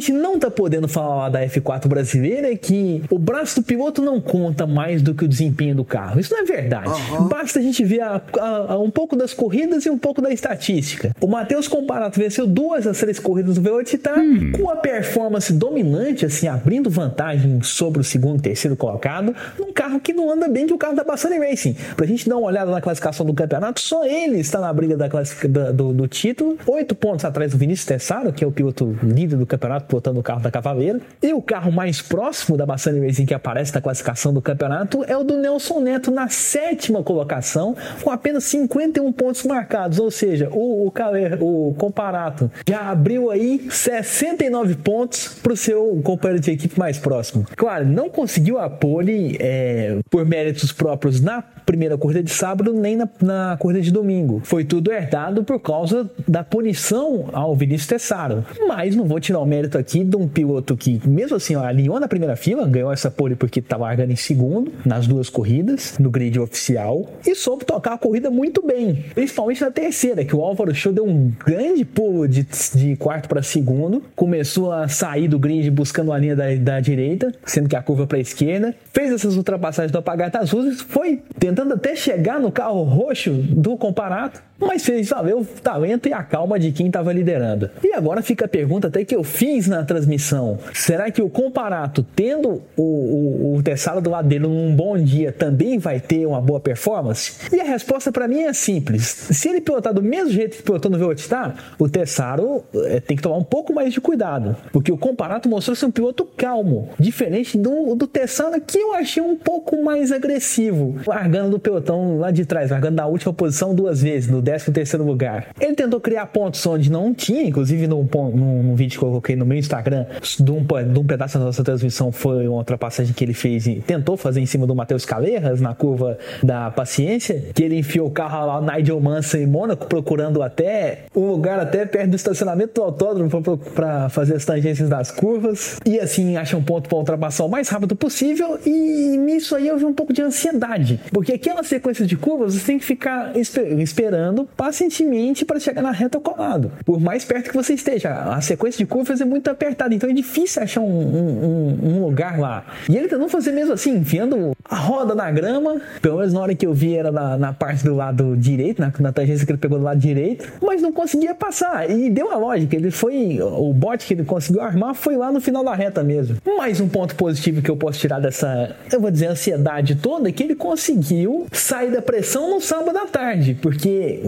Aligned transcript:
Gente 0.00 0.12
não 0.12 0.38
tá 0.38 0.50
podendo 0.50 0.88
falar 0.88 1.28
da 1.28 1.44
F4 1.46 1.86
brasileira 1.86 2.50
é 2.50 2.56
que 2.56 3.02
o 3.10 3.18
braço 3.18 3.60
do 3.60 3.64
piloto 3.64 4.02
não 4.02 4.20
conta 4.20 4.66
mais 4.66 5.02
do 5.02 5.14
que 5.14 5.24
o 5.24 5.28
desempenho 5.28 5.74
do 5.74 5.84
carro. 5.84 6.18
Isso 6.18 6.32
não 6.32 6.40
é 6.40 6.44
verdade. 6.44 6.88
Uhum. 6.88 7.28
Basta 7.28 7.58
a 7.58 7.62
gente 7.62 7.84
ver 7.84 8.00
a, 8.00 8.20
a, 8.38 8.72
a 8.72 8.78
um 8.78 8.90
pouco 8.90 9.14
das 9.14 9.34
corridas 9.34 9.84
e 9.84 9.90
um 9.90 9.98
pouco 9.98 10.22
da 10.22 10.30
estatística. 10.30 11.14
O 11.20 11.26
Matheus 11.26 11.68
Comparato 11.68 12.18
venceu 12.18 12.46
duas 12.46 12.84
das 12.84 12.98
três 12.98 13.18
corridas 13.18 13.54
do 13.54 13.60
Velocitar 13.60 14.18
hum. 14.18 14.52
com 14.52 14.70
a 14.70 14.76
performance 14.76 15.52
dominante, 15.52 16.24
assim, 16.24 16.48
abrindo 16.48 16.88
vantagem 16.88 17.62
sobre 17.62 18.00
o 18.00 18.04
segundo 18.04 18.38
e 18.38 18.42
terceiro 18.42 18.76
colocado, 18.76 19.34
num 19.58 19.72
carro 19.72 20.00
que 20.00 20.12
não 20.12 20.30
anda 20.32 20.48
bem, 20.48 20.66
que 20.66 20.72
o 20.72 20.78
carro 20.78 20.96
da 20.96 21.04
Bassani 21.04 21.38
Racing. 21.38 21.76
Pra 21.96 22.06
gente 22.06 22.28
dar 22.28 22.36
uma 22.36 22.46
olhada 22.46 22.70
na 22.70 22.80
classificação 22.80 23.26
do 23.26 23.34
campeonato, 23.34 23.80
só 23.80 24.04
ele 24.04 24.38
está 24.38 24.60
na 24.60 24.72
briga 24.72 24.96
da 24.96 25.08
da, 25.48 25.72
do, 25.72 25.92
do, 25.92 26.08
título, 26.08 26.56
oito 26.66 26.94
pontos 26.94 27.24
atrás 27.24 27.52
do 27.52 27.58
Vinícius 27.58 27.86
Tessaro, 27.86 28.32
que 28.32 28.42
é 28.42 28.46
o 28.46 28.52
piloto 28.52 28.96
líder 29.02 29.36
do 29.36 29.46
campeonato, 29.46 29.86
pilotando 29.90 30.20
o 30.20 30.22
carro 30.22 30.40
da 30.40 30.50
Cavaleira. 30.50 31.00
E 31.20 31.34
o 31.34 31.42
carro 31.42 31.72
mais 31.72 32.00
próximo 32.00 32.56
da 32.56 32.64
Bassani 32.64 33.04
Racing 33.04 33.26
que 33.26 33.34
aparece 33.34 33.74
na 33.74 33.80
classificação 33.80 34.32
do 34.32 34.40
campeonato 34.40 35.04
é 35.06 35.16
o 35.16 35.24
do 35.24 35.36
Nelson 35.36 35.80
Neto 35.80 36.10
na 36.10 36.28
sétima 36.28 37.02
colocação, 37.02 37.76
com 38.02 38.10
apenas 38.10 38.44
51 38.44 39.12
pontos 39.12 39.42
marcados. 39.42 39.98
Ou 39.98 40.10
seja, 40.10 40.48
o, 40.52 40.86
o, 40.86 41.68
o 41.68 41.74
Comparato 41.74 42.50
já 42.66 42.90
abriu 42.90 43.30
aí 43.30 43.66
69 43.68 44.76
pontos 44.76 45.28
para 45.42 45.52
o 45.52 45.56
seu 45.56 46.00
companheiro 46.04 46.42
de 46.42 46.52
equipe 46.52 46.78
mais 46.78 46.98
próximo. 46.98 47.44
Claro, 47.56 47.84
não 47.84 48.08
conseguiu 48.08 48.58
a 48.58 48.70
pole 48.70 49.36
é, 49.40 49.98
por 50.08 50.24
méritos 50.24 50.70
próprios 50.72 51.20
na 51.20 51.42
primeira 51.70 51.96
corrida 51.96 52.20
de 52.20 52.32
sábado 52.32 52.72
nem 52.72 52.96
na, 52.96 53.08
na 53.22 53.56
corrida 53.56 53.80
de 53.80 53.92
domingo. 53.92 54.40
Foi 54.42 54.64
tudo 54.64 54.90
herdado 54.90 55.44
por 55.44 55.60
causa 55.60 56.10
da 56.26 56.42
punição 56.42 57.30
ao 57.32 57.54
Vinícius 57.54 57.86
Tessaro. 57.86 58.44
Mas 58.66 58.96
não 58.96 59.04
vou 59.04 59.20
tirar 59.20 59.38
o 59.38 59.46
mérito 59.46 59.78
aqui 59.78 60.02
de 60.02 60.16
um 60.16 60.26
piloto 60.26 60.76
que, 60.76 61.00
mesmo 61.06 61.36
assim, 61.36 61.54
alinhou 61.54 62.00
na 62.00 62.08
primeira 62.08 62.34
fila, 62.34 62.66
ganhou 62.66 62.92
essa 62.92 63.08
pole 63.08 63.36
porque 63.36 63.60
estava 63.60 63.84
largando 63.84 64.12
em 64.12 64.16
segundo 64.16 64.72
nas 64.84 65.06
duas 65.06 65.28
corridas, 65.30 65.96
no 66.00 66.10
grid 66.10 66.40
oficial, 66.40 67.08
e 67.24 67.36
soube 67.36 67.64
tocar 67.64 67.92
a 67.92 67.98
corrida 67.98 68.32
muito 68.32 68.66
bem. 68.66 69.04
Principalmente 69.14 69.60
na 69.60 69.70
terceira, 69.70 70.24
que 70.24 70.34
o 70.34 70.42
Álvaro 70.42 70.74
Show 70.74 70.92
deu 70.92 71.04
um 71.04 71.30
grande 71.46 71.84
pulo 71.84 72.26
de, 72.26 72.44
de 72.74 72.96
quarto 72.96 73.28
para 73.28 73.44
segundo, 73.44 74.02
começou 74.16 74.72
a 74.72 74.88
sair 74.88 75.28
do 75.28 75.38
grid 75.38 75.70
buscando 75.70 76.12
a 76.12 76.18
linha 76.18 76.34
da, 76.34 76.52
da 76.56 76.80
direita, 76.80 77.32
sendo 77.46 77.68
que 77.68 77.76
a 77.76 77.82
curva 77.82 78.08
para 78.08 78.18
a 78.18 78.20
esquerda, 78.20 78.74
fez 78.92 79.12
essas 79.12 79.36
ultrapassagens 79.36 79.92
do 79.92 79.98
apagar 79.98 80.32
das 80.32 80.50
luzes, 80.50 80.80
foi 80.80 81.22
tentando 81.38 81.59
tentando 81.60 81.74
até 81.74 81.94
chegar 81.94 82.40
no 82.40 82.50
carro 82.50 82.82
roxo 82.84 83.32
do 83.32 83.76
Comparato, 83.76 84.42
mas 84.60 84.84
fez 84.84 85.08
valer 85.08 85.34
o 85.34 85.44
talento 85.44 86.08
e 86.08 86.12
a 86.12 86.22
calma 86.22 86.58
de 86.58 86.70
quem 86.70 86.86
estava 86.86 87.12
liderando. 87.12 87.70
E 87.82 87.92
agora 87.94 88.22
fica 88.22 88.44
a 88.44 88.48
pergunta 88.48 88.88
até 88.88 89.04
que 89.04 89.14
eu 89.14 89.24
fiz 89.24 89.66
na 89.66 89.84
transmissão: 89.84 90.58
será 90.74 91.10
que 91.10 91.22
o 91.22 91.30
Comparato, 91.30 92.04
tendo 92.14 92.62
o, 92.76 92.82
o, 92.82 93.56
o 93.56 93.62
Tessaro 93.62 94.00
do 94.00 94.10
lado 94.10 94.28
dele 94.28 94.46
num 94.46 94.74
bom 94.74 94.98
dia, 94.98 95.32
também 95.32 95.78
vai 95.78 95.98
ter 95.98 96.26
uma 96.26 96.40
boa 96.40 96.60
performance? 96.60 97.32
E 97.54 97.60
a 97.60 97.64
resposta 97.64 98.12
para 98.12 98.28
mim 98.28 98.42
é 98.42 98.52
simples: 98.52 99.04
se 99.30 99.48
ele 99.48 99.60
pilotar 99.60 99.94
do 99.94 100.02
mesmo 100.02 100.30
jeito 100.30 100.58
que 100.58 100.62
pilotou 100.62 100.90
no 100.90 100.98
Velocitar, 100.98 101.54
o 101.78 101.88
Tessaro 101.88 102.62
é, 102.74 103.00
tem 103.00 103.16
que 103.16 103.22
tomar 103.22 103.36
um 103.36 103.44
pouco 103.44 103.72
mais 103.72 103.92
de 103.92 104.00
cuidado, 104.00 104.56
porque 104.72 104.92
o 104.92 104.98
Comparato 104.98 105.48
mostrou 105.48 105.74
ser 105.74 105.86
um 105.86 105.90
piloto 105.90 106.26
calmo, 106.36 106.90
diferente 106.98 107.56
do, 107.56 107.94
do 107.94 108.06
Tessaro 108.06 108.60
que 108.60 108.78
eu 108.78 108.94
achei 108.94 109.22
um 109.22 109.36
pouco 109.36 109.82
mais 109.82 110.12
agressivo, 110.12 110.96
largando 111.06 111.49
do 111.50 111.58
pelotão 111.58 112.18
lá 112.18 112.30
de 112.30 112.44
trás, 112.44 112.70
largando 112.70 112.96
na 112.96 113.06
última 113.06 113.32
posição 113.32 113.74
duas 113.74 114.02
vezes, 114.02 114.28
no 114.30 114.42
13 114.42 114.72
terceiro 114.72 115.04
lugar. 115.04 115.48
Ele 115.60 115.74
tentou 115.74 116.00
criar 116.00 116.26
pontos 116.26 116.64
onde 116.66 116.90
não 116.90 117.12
tinha, 117.12 117.42
inclusive 117.42 117.86
num, 117.86 118.08
num, 118.12 118.62
num 118.62 118.74
vídeo 118.74 118.98
que 118.98 119.04
eu 119.04 119.08
coloquei 119.08 119.36
no 119.36 119.44
meu 119.44 119.58
Instagram, 119.58 120.06
de 120.38 120.50
um, 120.50 120.62
de 120.62 120.98
um 120.98 121.04
pedaço 121.04 121.38
da 121.38 121.44
nossa 121.44 121.62
transmissão, 121.62 122.12
foi 122.12 122.46
uma 122.48 122.58
ultrapassagem 122.58 123.12
que 123.12 123.24
ele 123.24 123.34
fez 123.34 123.66
e 123.66 123.76
tentou 123.76 124.16
fazer 124.16 124.40
em 124.40 124.46
cima 124.46 124.66
do 124.66 124.74
Matheus 124.74 125.04
Calerras, 125.04 125.60
na 125.60 125.74
curva 125.74 126.18
da 126.42 126.70
paciência, 126.70 127.44
que 127.54 127.62
ele 127.62 127.78
enfiou 127.78 128.08
o 128.08 128.10
carro 128.10 128.46
lá, 128.46 128.58
o 128.58 128.62
Nigel 128.62 129.00
Mansell 129.00 129.42
em 129.42 129.46
Mônaco, 129.46 129.86
procurando 129.86 130.42
até 130.42 131.04
um 131.14 131.26
lugar 131.26 131.58
até 131.58 131.84
perto 131.84 132.10
do 132.10 132.16
estacionamento 132.16 132.74
do 132.74 132.82
autódromo 132.82 133.30
para 133.74 134.08
fazer 134.08 134.36
as 134.36 134.44
tangências 134.44 134.88
das 134.88 135.10
curvas. 135.10 135.78
E 135.84 135.98
assim, 135.98 136.36
acha 136.36 136.56
um 136.56 136.62
ponto 136.62 136.88
para 136.88 136.98
ultrapassar 136.98 137.44
o 137.44 137.48
mais 137.48 137.68
rápido 137.68 137.96
possível. 137.96 138.58
E 138.64 139.16
nisso 139.16 139.54
aí 139.56 139.68
eu 139.68 139.78
vi 139.78 139.84
um 139.84 139.94
pouco 139.94 140.12
de 140.12 140.22
ansiedade, 140.22 141.00
porque 141.12 141.32
aquela 141.40 141.62
sequência 141.62 142.06
de 142.06 142.16
curvas 142.16 142.54
você 142.54 142.66
tem 142.66 142.78
que 142.78 142.84
ficar 142.84 143.32
esperando 143.36 144.46
pacientemente 144.56 145.44
para 145.44 145.58
chegar 145.58 145.80
na 145.80 145.90
reta 145.90 146.20
colado. 146.20 146.70
Por 146.84 147.00
mais 147.00 147.24
perto 147.24 147.48
que 147.48 147.56
você 147.56 147.72
esteja, 147.72 148.10
a 148.10 148.40
sequência 148.42 148.78
de 148.78 148.86
curvas 148.86 149.20
é 149.20 149.24
muito 149.24 149.48
apertada, 149.48 149.94
então 149.94 150.08
é 150.08 150.12
difícil 150.12 150.62
achar 150.62 150.80
um, 150.80 150.86
um, 150.86 151.78
um 151.82 152.04
lugar 152.04 152.38
lá. 152.38 152.64
E 152.88 152.96
ele 152.96 153.08
tentou 153.08 153.28
fazer 153.28 153.52
mesmo 153.52 153.72
assim, 153.72 153.96
enfiando 153.96 154.52
a 154.64 154.76
roda 154.76 155.14
na 155.14 155.30
grama, 155.30 155.80
pelo 156.02 156.18
menos 156.18 156.32
na 156.34 156.40
hora 156.40 156.54
que 156.54 156.66
eu 156.66 156.74
vi 156.74 156.94
era 156.94 157.10
na, 157.10 157.38
na 157.38 157.52
parte 157.52 157.82
do 157.84 157.94
lado 157.94 158.36
direito, 158.36 158.80
na, 158.80 158.92
na 159.00 159.12
tangência 159.12 159.46
que 159.46 159.52
ele 159.52 159.58
pegou 159.58 159.78
do 159.78 159.84
lado 159.84 159.98
direito, 159.98 160.46
mas 160.60 160.82
não 160.82 160.92
conseguia 160.92 161.34
passar. 161.34 161.90
E 161.90 162.10
deu 162.10 162.30
a 162.30 162.36
lógica, 162.36 162.76
ele 162.76 162.90
foi, 162.90 163.40
o 163.40 163.72
bote 163.72 164.06
que 164.06 164.14
ele 164.14 164.24
conseguiu 164.24 164.60
armar 164.60 164.94
foi 164.94 165.16
lá 165.16 165.32
no 165.32 165.40
final 165.40 165.64
da 165.64 165.74
reta 165.74 166.04
mesmo. 166.04 166.36
Mais 166.58 166.80
um 166.80 166.88
ponto 166.88 167.14
positivo 167.14 167.62
que 167.62 167.70
eu 167.70 167.76
posso 167.76 167.98
tirar 167.98 168.20
dessa, 168.20 168.76
eu 168.92 169.00
vou 169.00 169.10
dizer, 169.10 169.26
ansiedade 169.26 169.96
toda, 169.96 170.28
é 170.28 170.32
que 170.32 170.42
ele 170.42 170.54
conseguiu 170.54 171.19
conseguiu 171.20 171.46
sair 171.52 171.90
da 171.90 172.00
pressão 172.00 172.50
no 172.50 172.60
sábado 172.60 172.96
à 172.96 173.06
tarde, 173.06 173.54
porque 173.60 174.20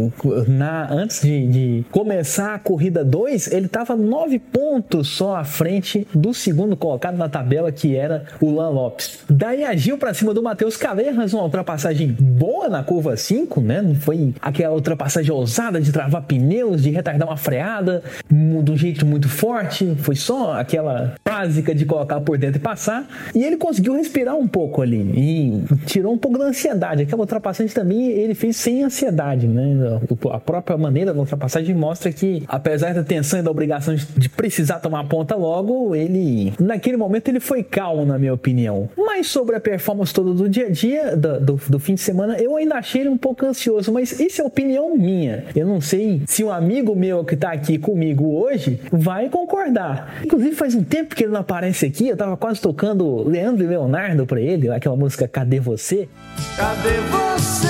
na, 0.47 0.93
antes 0.93 1.23
de, 1.23 1.47
de 1.47 1.85
começar 1.91 2.55
a 2.55 2.59
corrida 2.59 3.05
2, 3.05 3.53
ele 3.53 3.67
estava 3.67 3.97
nove 3.97 4.39
pontos 4.39 5.09
só 5.09 5.37
à 5.37 5.45
frente 5.45 6.07
do 6.15 6.35
segundo 6.35 6.77
colocado 6.77 7.17
na 7.17 7.29
tabela, 7.29 7.73
que 7.73 7.97
era 7.97 8.25
o 8.41 8.51
Lan 8.51 8.71
Lopes. 8.71 9.21
Daí 9.29 9.65
agiu 9.65 9.97
para 9.97 10.13
cima 10.13 10.35
do 10.35 10.43
Matheus 10.43 10.77
Cavernas, 10.77 11.33
uma 11.33 11.45
ultrapassagem 11.45 12.09
boa 12.09 12.69
na 12.69 12.83
curva 12.83 13.17
5, 13.17 13.61
né? 13.61 13.83
Não 13.83 13.95
foi 13.95 14.35
aquela 14.41 14.75
ultrapassagem 14.75 15.33
ousada 15.33 15.81
de 15.81 15.93
travar 15.93 16.23
pneus, 16.23 16.83
de 16.83 16.91
retardar 16.91 17.29
uma 17.29 17.37
freada, 17.37 18.03
de 18.29 18.71
um 18.71 18.77
jeito 18.77 19.07
muito 19.07 19.29
forte, 19.29 19.95
foi 19.99 20.15
só 20.15 20.55
aquela 20.55 21.15
básica 21.25 21.75
de 21.75 21.85
colocar 21.85 22.21
por 22.21 22.39
dentro 22.39 22.59
e 22.59 22.63
passar. 22.63 23.07
E 23.35 23.43
ele 23.45 23.57
conseguiu 23.57 23.95
respirar 23.95 24.37
um 24.37 24.47
pouco 24.47 24.83
ali 24.83 24.99
e 25.15 25.63
tirou 25.87 26.13
um 26.13 26.19
pouco 26.19 26.39
da 26.39 26.47
ansiedade 26.47 26.82
ansiedade. 26.83 27.03
Aquela 27.03 27.21
ultrapassagem 27.21 27.73
também 27.73 28.11
ele 28.11 28.35
fez 28.35 28.57
sem 28.57 28.83
ansiedade, 28.83 29.47
né? 29.47 30.01
A 30.31 30.41
própria 30.41 30.77
maneira 30.77 31.15
da 31.15 31.21
ultrapassagem 31.21 31.75
mostra 31.75 32.13
que, 32.13 32.43
apesar 32.49 32.95
da 32.95 33.05
tensão 33.05 33.39
e 33.39 33.43
da 33.43 33.51
obrigação 33.51 33.95
de 33.95 34.29
precisar 34.29 34.81
tomar 34.81 35.01
a 35.01 35.05
ponta 35.05 35.37
logo, 35.37 35.95
ele, 35.95 36.53
naquele 36.59 36.97
momento, 36.97 37.29
ele 37.29 37.41
foi 37.41 37.63
calmo, 37.63 38.05
na 38.05 38.19
minha 38.19 38.35
opinião. 38.35 38.89
Mas 38.97 39.29
sobre 39.29 39.57
a 39.57 39.61
performance 39.61 40.13
toda 40.13 40.35
do 40.35 40.49
dia 40.49 40.67
a 40.67 40.71
dia, 40.71 41.17
do, 41.17 41.41
do, 41.41 41.61
do 41.69 41.79
fim 41.79 41.95
de 41.95 42.01
semana, 42.01 42.37
eu 42.39 42.57
ainda 42.57 42.77
achei 42.77 43.03
ele 43.03 43.11
um 43.11 43.17
pouco 43.17 43.47
ansioso, 43.47 43.93
mas 43.93 44.19
isso 44.19 44.43
é 44.43 44.45
opinião 44.45 44.97
minha. 44.97 45.45
Eu 45.55 45.67
não 45.67 45.81
sei 45.81 46.23
se 46.27 46.43
um 46.43 46.51
amigo 46.51 46.95
meu 46.97 47.25
que 47.25 47.37
tá 47.37 47.53
aqui 47.53 47.79
comigo 47.79 48.27
hoje 48.35 48.81
vai 48.91 49.29
concordar. 49.29 50.23
Inclusive, 50.25 50.55
faz 50.55 50.75
um 50.75 50.83
tempo 50.83 51.15
que 51.15 51.25
ele 51.25 51.33
não 51.33 51.41
aparece 51.41 51.87
aqui, 51.87 52.09
eu 52.09 52.17
tava 52.17 52.37
quase 52.37 52.61
tocando 52.61 53.29
Leandro 53.29 53.65
e 53.65 53.67
Leonardo 53.69 54.27
pra 54.27 54.41
ele, 54.41 54.69
aquela 54.71 54.97
música 54.97 55.29
Cadê 55.29 55.61
Você? 55.61 56.09
Cadê 56.57 56.72
Cadê 56.73 56.97
você? 57.11 57.69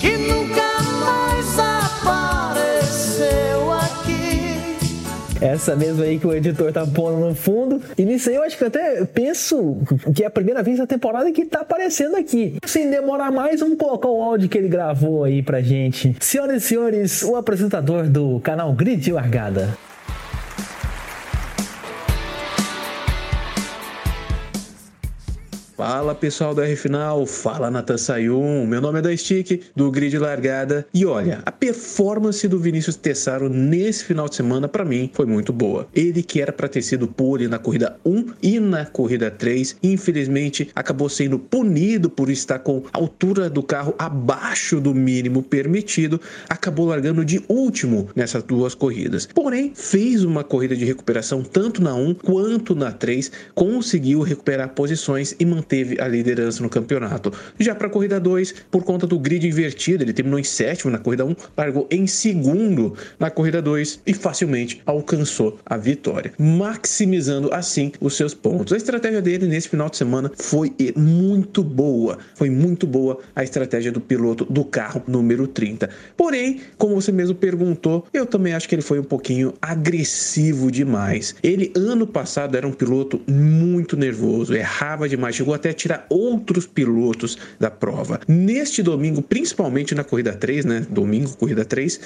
Que 0.00 0.16
nunca 0.16 0.80
mais 1.00 1.58
apareceu 1.58 3.72
aqui. 3.72 4.60
Essa 5.40 5.74
mesmo 5.74 6.04
aí 6.04 6.20
que 6.20 6.28
o 6.28 6.32
editor 6.32 6.72
tá 6.72 6.86
pondo 6.86 7.26
no 7.26 7.34
fundo. 7.34 7.82
E 7.98 8.04
nisso 8.04 8.30
aí 8.30 8.36
eu 8.36 8.44
acho 8.44 8.56
que 8.56 8.64
até 8.64 9.04
penso 9.04 9.78
que 10.14 10.22
é 10.22 10.28
a 10.28 10.30
primeira 10.30 10.62
vez 10.62 10.78
na 10.78 10.86
temporada 10.86 11.32
que 11.32 11.44
tá 11.44 11.62
aparecendo 11.62 12.14
aqui. 12.14 12.58
Sem 12.64 12.88
demorar 12.88 13.32
mais, 13.32 13.58
vamos 13.58 13.76
colocar 13.76 14.08
o 14.08 14.22
áudio 14.22 14.48
que 14.48 14.56
ele 14.56 14.68
gravou 14.68 15.24
aí 15.24 15.42
pra 15.42 15.60
gente. 15.60 16.16
Senhoras 16.20 16.62
e 16.62 16.66
senhores, 16.68 17.24
o 17.24 17.34
apresentador 17.34 18.04
do 18.04 18.38
canal 18.38 18.72
Grid 18.74 19.10
Largada. 19.10 19.76
Fala 25.76 26.14
pessoal 26.14 26.54
do 26.54 26.62
R 26.62 26.76
Final, 26.76 27.26
fala 27.26 27.68
Natan 27.68 27.98
Sayum, 27.98 28.64
meu 28.64 28.80
nome 28.80 29.00
é 29.00 29.02
da 29.02 29.16
Stick, 29.16 29.60
do 29.74 29.90
Grid 29.90 30.16
Largada. 30.16 30.86
E 30.94 31.04
olha, 31.04 31.42
a 31.44 31.50
performance 31.50 32.46
do 32.46 32.60
Vinícius 32.60 32.94
Tessaro 32.94 33.48
nesse 33.48 34.04
final 34.04 34.28
de 34.28 34.36
semana 34.36 34.68
para 34.68 34.84
mim 34.84 35.10
foi 35.12 35.26
muito 35.26 35.52
boa. 35.52 35.88
Ele 35.92 36.22
que 36.22 36.40
era 36.40 36.52
para 36.52 36.68
ter 36.68 36.80
sido 36.80 37.08
pole 37.08 37.48
na 37.48 37.58
corrida 37.58 37.96
1 38.04 38.26
e 38.40 38.60
na 38.60 38.86
corrida 38.86 39.32
3, 39.32 39.76
infelizmente 39.82 40.70
acabou 40.76 41.08
sendo 41.08 41.40
punido 41.40 42.08
por 42.08 42.30
estar 42.30 42.60
com 42.60 42.84
a 42.92 42.98
altura 42.98 43.50
do 43.50 43.62
carro 43.62 43.96
abaixo 43.98 44.80
do 44.80 44.94
mínimo 44.94 45.42
permitido, 45.42 46.20
acabou 46.48 46.86
largando 46.86 47.24
de 47.24 47.42
último 47.48 48.08
nessas 48.14 48.44
duas 48.44 48.76
corridas. 48.76 49.26
Porém, 49.26 49.72
fez 49.74 50.22
uma 50.22 50.44
corrida 50.44 50.76
de 50.76 50.84
recuperação 50.84 51.42
tanto 51.42 51.82
na 51.82 51.96
1 51.96 52.14
quanto 52.14 52.76
na 52.76 52.92
3, 52.92 53.32
conseguiu 53.56 54.20
recuperar 54.20 54.68
posições 54.68 55.34
e 55.40 55.44
manter 55.44 55.64
manteve 55.74 56.00
a 56.00 56.06
liderança 56.06 56.62
no 56.62 56.68
campeonato. 56.68 57.32
Já 57.58 57.74
para 57.74 57.88
a 57.88 57.90
corrida 57.90 58.20
2, 58.20 58.54
por 58.70 58.84
conta 58.84 59.06
do 59.06 59.18
grid 59.18 59.46
invertido, 59.46 60.04
ele 60.04 60.12
terminou 60.12 60.38
em 60.38 60.44
sétimo 60.44 60.90
na 60.90 60.98
corrida 60.98 61.24
1, 61.24 61.30
um, 61.30 61.36
largou 61.56 61.88
em 61.90 62.06
segundo 62.06 62.94
na 63.18 63.30
corrida 63.30 63.60
2 63.60 64.00
e 64.06 64.14
facilmente 64.14 64.80
alcançou 64.86 65.58
a 65.66 65.76
vitória, 65.76 66.32
maximizando 66.38 67.52
assim 67.52 67.92
os 68.00 68.16
seus 68.16 68.34
pontos. 68.34 68.72
A 68.72 68.76
estratégia 68.76 69.20
dele 69.20 69.46
nesse 69.46 69.68
final 69.68 69.88
de 69.88 69.96
semana 69.96 70.30
foi 70.36 70.72
muito 70.96 71.62
boa, 71.62 72.18
foi 72.34 72.50
muito 72.50 72.86
boa 72.86 73.18
a 73.34 73.42
estratégia 73.42 73.90
do 73.90 74.00
piloto 74.00 74.44
do 74.44 74.64
carro 74.64 75.02
número 75.06 75.46
30. 75.46 75.88
Porém, 76.16 76.60
como 76.78 76.94
você 76.94 77.10
mesmo 77.10 77.34
perguntou, 77.34 78.06
eu 78.12 78.26
também 78.26 78.54
acho 78.54 78.68
que 78.68 78.74
ele 78.74 78.82
foi 78.82 79.00
um 79.00 79.04
pouquinho 79.04 79.54
agressivo 79.60 80.70
demais. 80.70 81.34
Ele 81.42 81.72
ano 81.74 82.06
passado 82.06 82.56
era 82.56 82.66
um 82.66 82.72
piloto 82.72 83.20
muito 83.26 83.96
nervoso, 83.96 84.54
errava 84.54 85.08
demais, 85.08 85.34
chegou 85.34 85.53
até 85.54 85.72
tirar 85.72 86.06
outros 86.08 86.66
pilotos 86.66 87.38
da 87.58 87.70
prova. 87.70 88.20
Neste 88.26 88.82
domingo, 88.82 89.22
principalmente 89.22 89.94
na 89.94 90.04
corrida 90.04 90.32
3, 90.32 90.64
né? 90.64 90.86
Domingo, 90.90 91.36
corrida 91.36 91.64
3, 91.64 92.00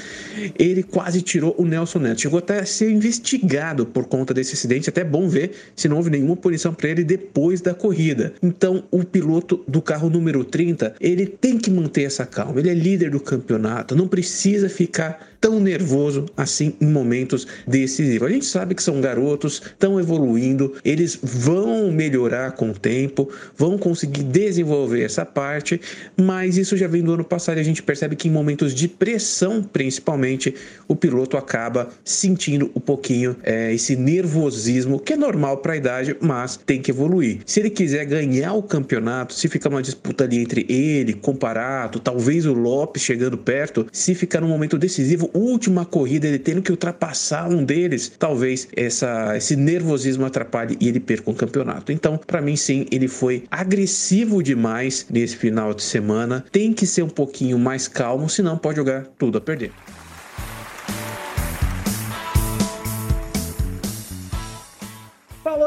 ele 0.59 0.83
quase 0.83 1.23
tirou 1.23 1.55
o 1.59 1.65
Nelson 1.65 1.99
Neto. 2.01 2.21
Chegou 2.21 2.39
até 2.39 2.61
a 2.61 2.67
ser 2.67 2.91
investigado 2.91 3.87
por 3.87 4.07
conta 4.07 4.33
desse 4.35 4.55
acidente. 4.55 4.89
Até 4.89 5.05
bom 5.05 5.29
ver 5.29 5.53
se 5.75 5.89
não 5.89 5.97
houve 5.97 6.11
nenhuma 6.11 6.37
punição 6.37 6.73
para 6.75 6.89
ele 6.89 7.05
depois 7.05 7.61
da 7.61 7.75
corrida. 7.75 8.35
Então, 8.43 8.85
o 8.91 9.05
piloto 9.05 9.65
do 9.67 9.81
carro 9.81 10.11
número 10.11 10.45
30, 10.45 10.95
ele 11.01 11.27
tem 11.27 11.59
que 11.59 11.71
manter 11.71 12.05
essa 12.05 12.27
calma. 12.27 12.61
Ele 12.61 12.71
é 12.71 12.75
líder 12.75 13.11
do 13.11 13.21
campeonato, 13.21 13.97
não 13.97 14.09
precisa 14.09 14.69
ficar 14.69 15.29
tão 15.41 15.61
nervoso 15.61 16.27
assim 16.37 16.75
em 16.81 16.87
momentos 16.87 17.47
decisivos. 17.67 18.29
A 18.29 18.31
gente 18.31 18.47
sabe 18.47 18.75
que 18.75 18.83
são 18.83 19.01
garotos, 19.01 19.63
estão 19.65 19.99
evoluindo, 20.01 20.75
eles 20.85 21.19
vão 21.23 21.91
melhorar 21.93 22.53
com 22.53 22.71
o 22.71 22.75
tempo, 22.75 23.31
vão 23.57 23.79
conseguir 23.79 24.23
desenvolver 24.23 25.03
essa 25.03 25.25
parte, 25.25 25.81
mas 26.17 26.57
isso 26.57 26.77
já 26.77 26.87
vem 26.87 27.03
do 27.03 27.15
ano 27.15 27.25
passado 27.25 27.59
e 27.59 27.61
a 27.61 27.65
gente 27.65 27.83
percebe 27.83 28.17
que 28.17 28.29
em 28.29 28.31
momentos 28.31 28.75
de 28.75 28.89
pressão, 28.89 29.63
principalmente, 29.63 30.55
o 30.87 30.97
piloto 30.97 31.37
acaba 31.37 31.89
sentindo 32.05 32.71
um 32.75 32.81
pouquinho 32.81 33.37
é, 33.43 33.73
esse 33.73 33.97
nervosismo, 33.97 34.99
que 34.99 35.13
é 35.13 35.17
normal 35.17 35.59
para 35.59 35.75
a 35.75 35.77
idade, 35.77 36.17
mas 36.21 36.57
tem 36.57 36.81
que 36.81 36.91
evoluir. 36.91 37.39
Se 37.45 37.61
ele 37.61 37.71
quiser 37.71 38.05
ganhar 38.05 38.55
o 38.55 38.63
campeonato, 38.63 39.35
se 39.35 39.49
ficar 39.49 39.69
uma 39.69 39.83
disputa 39.83 40.25
ali 40.25 40.39
entre 40.39 40.67
ele, 40.69 41.13
comparado, 41.13 42.01
talvez 42.01 42.47
o 42.47 42.53
Lopes 42.53 43.03
chegando 43.03 43.37
perto, 43.37 43.87
se 43.93 44.15
ficar 44.15 44.41
num 44.41 44.49
momento 44.49 44.79
decisivo, 44.79 45.31
última 45.35 45.85
corrida, 45.85 46.27
ele 46.27 46.39
tendo 46.39 46.63
que 46.63 46.71
ultrapassar 46.71 47.49
um 47.49 47.65
deles, 47.65 48.13
talvez 48.19 48.69
essa, 48.75 49.37
esse 49.37 49.57
nervosismo 49.57 50.25
atrapalhe 50.25 50.77
e 50.81 50.89
ele 50.89 51.01
perca 51.01 51.31
o 51.31 51.35
campeonato. 51.35 51.93
Então, 51.93 52.19
para 52.27 52.41
mim, 52.41 52.57
sim, 52.57 52.87
ele 52.91 53.09
foi 53.09 53.28
agressivo 53.51 54.43
demais 54.43 55.07
nesse 55.11 55.37
final 55.37 55.75
de 55.75 55.83
semana. 55.83 56.45
Tem 56.51 56.73
que 56.73 56.87
ser 56.87 57.03
um 57.03 57.09
pouquinho 57.09 57.59
mais 57.59 57.89
calmo, 57.89 58.29
senão 58.29 58.57
pode 58.57 58.77
jogar 58.77 59.07
tudo 59.19 59.39
a 59.39 59.41
perder. 59.41 59.73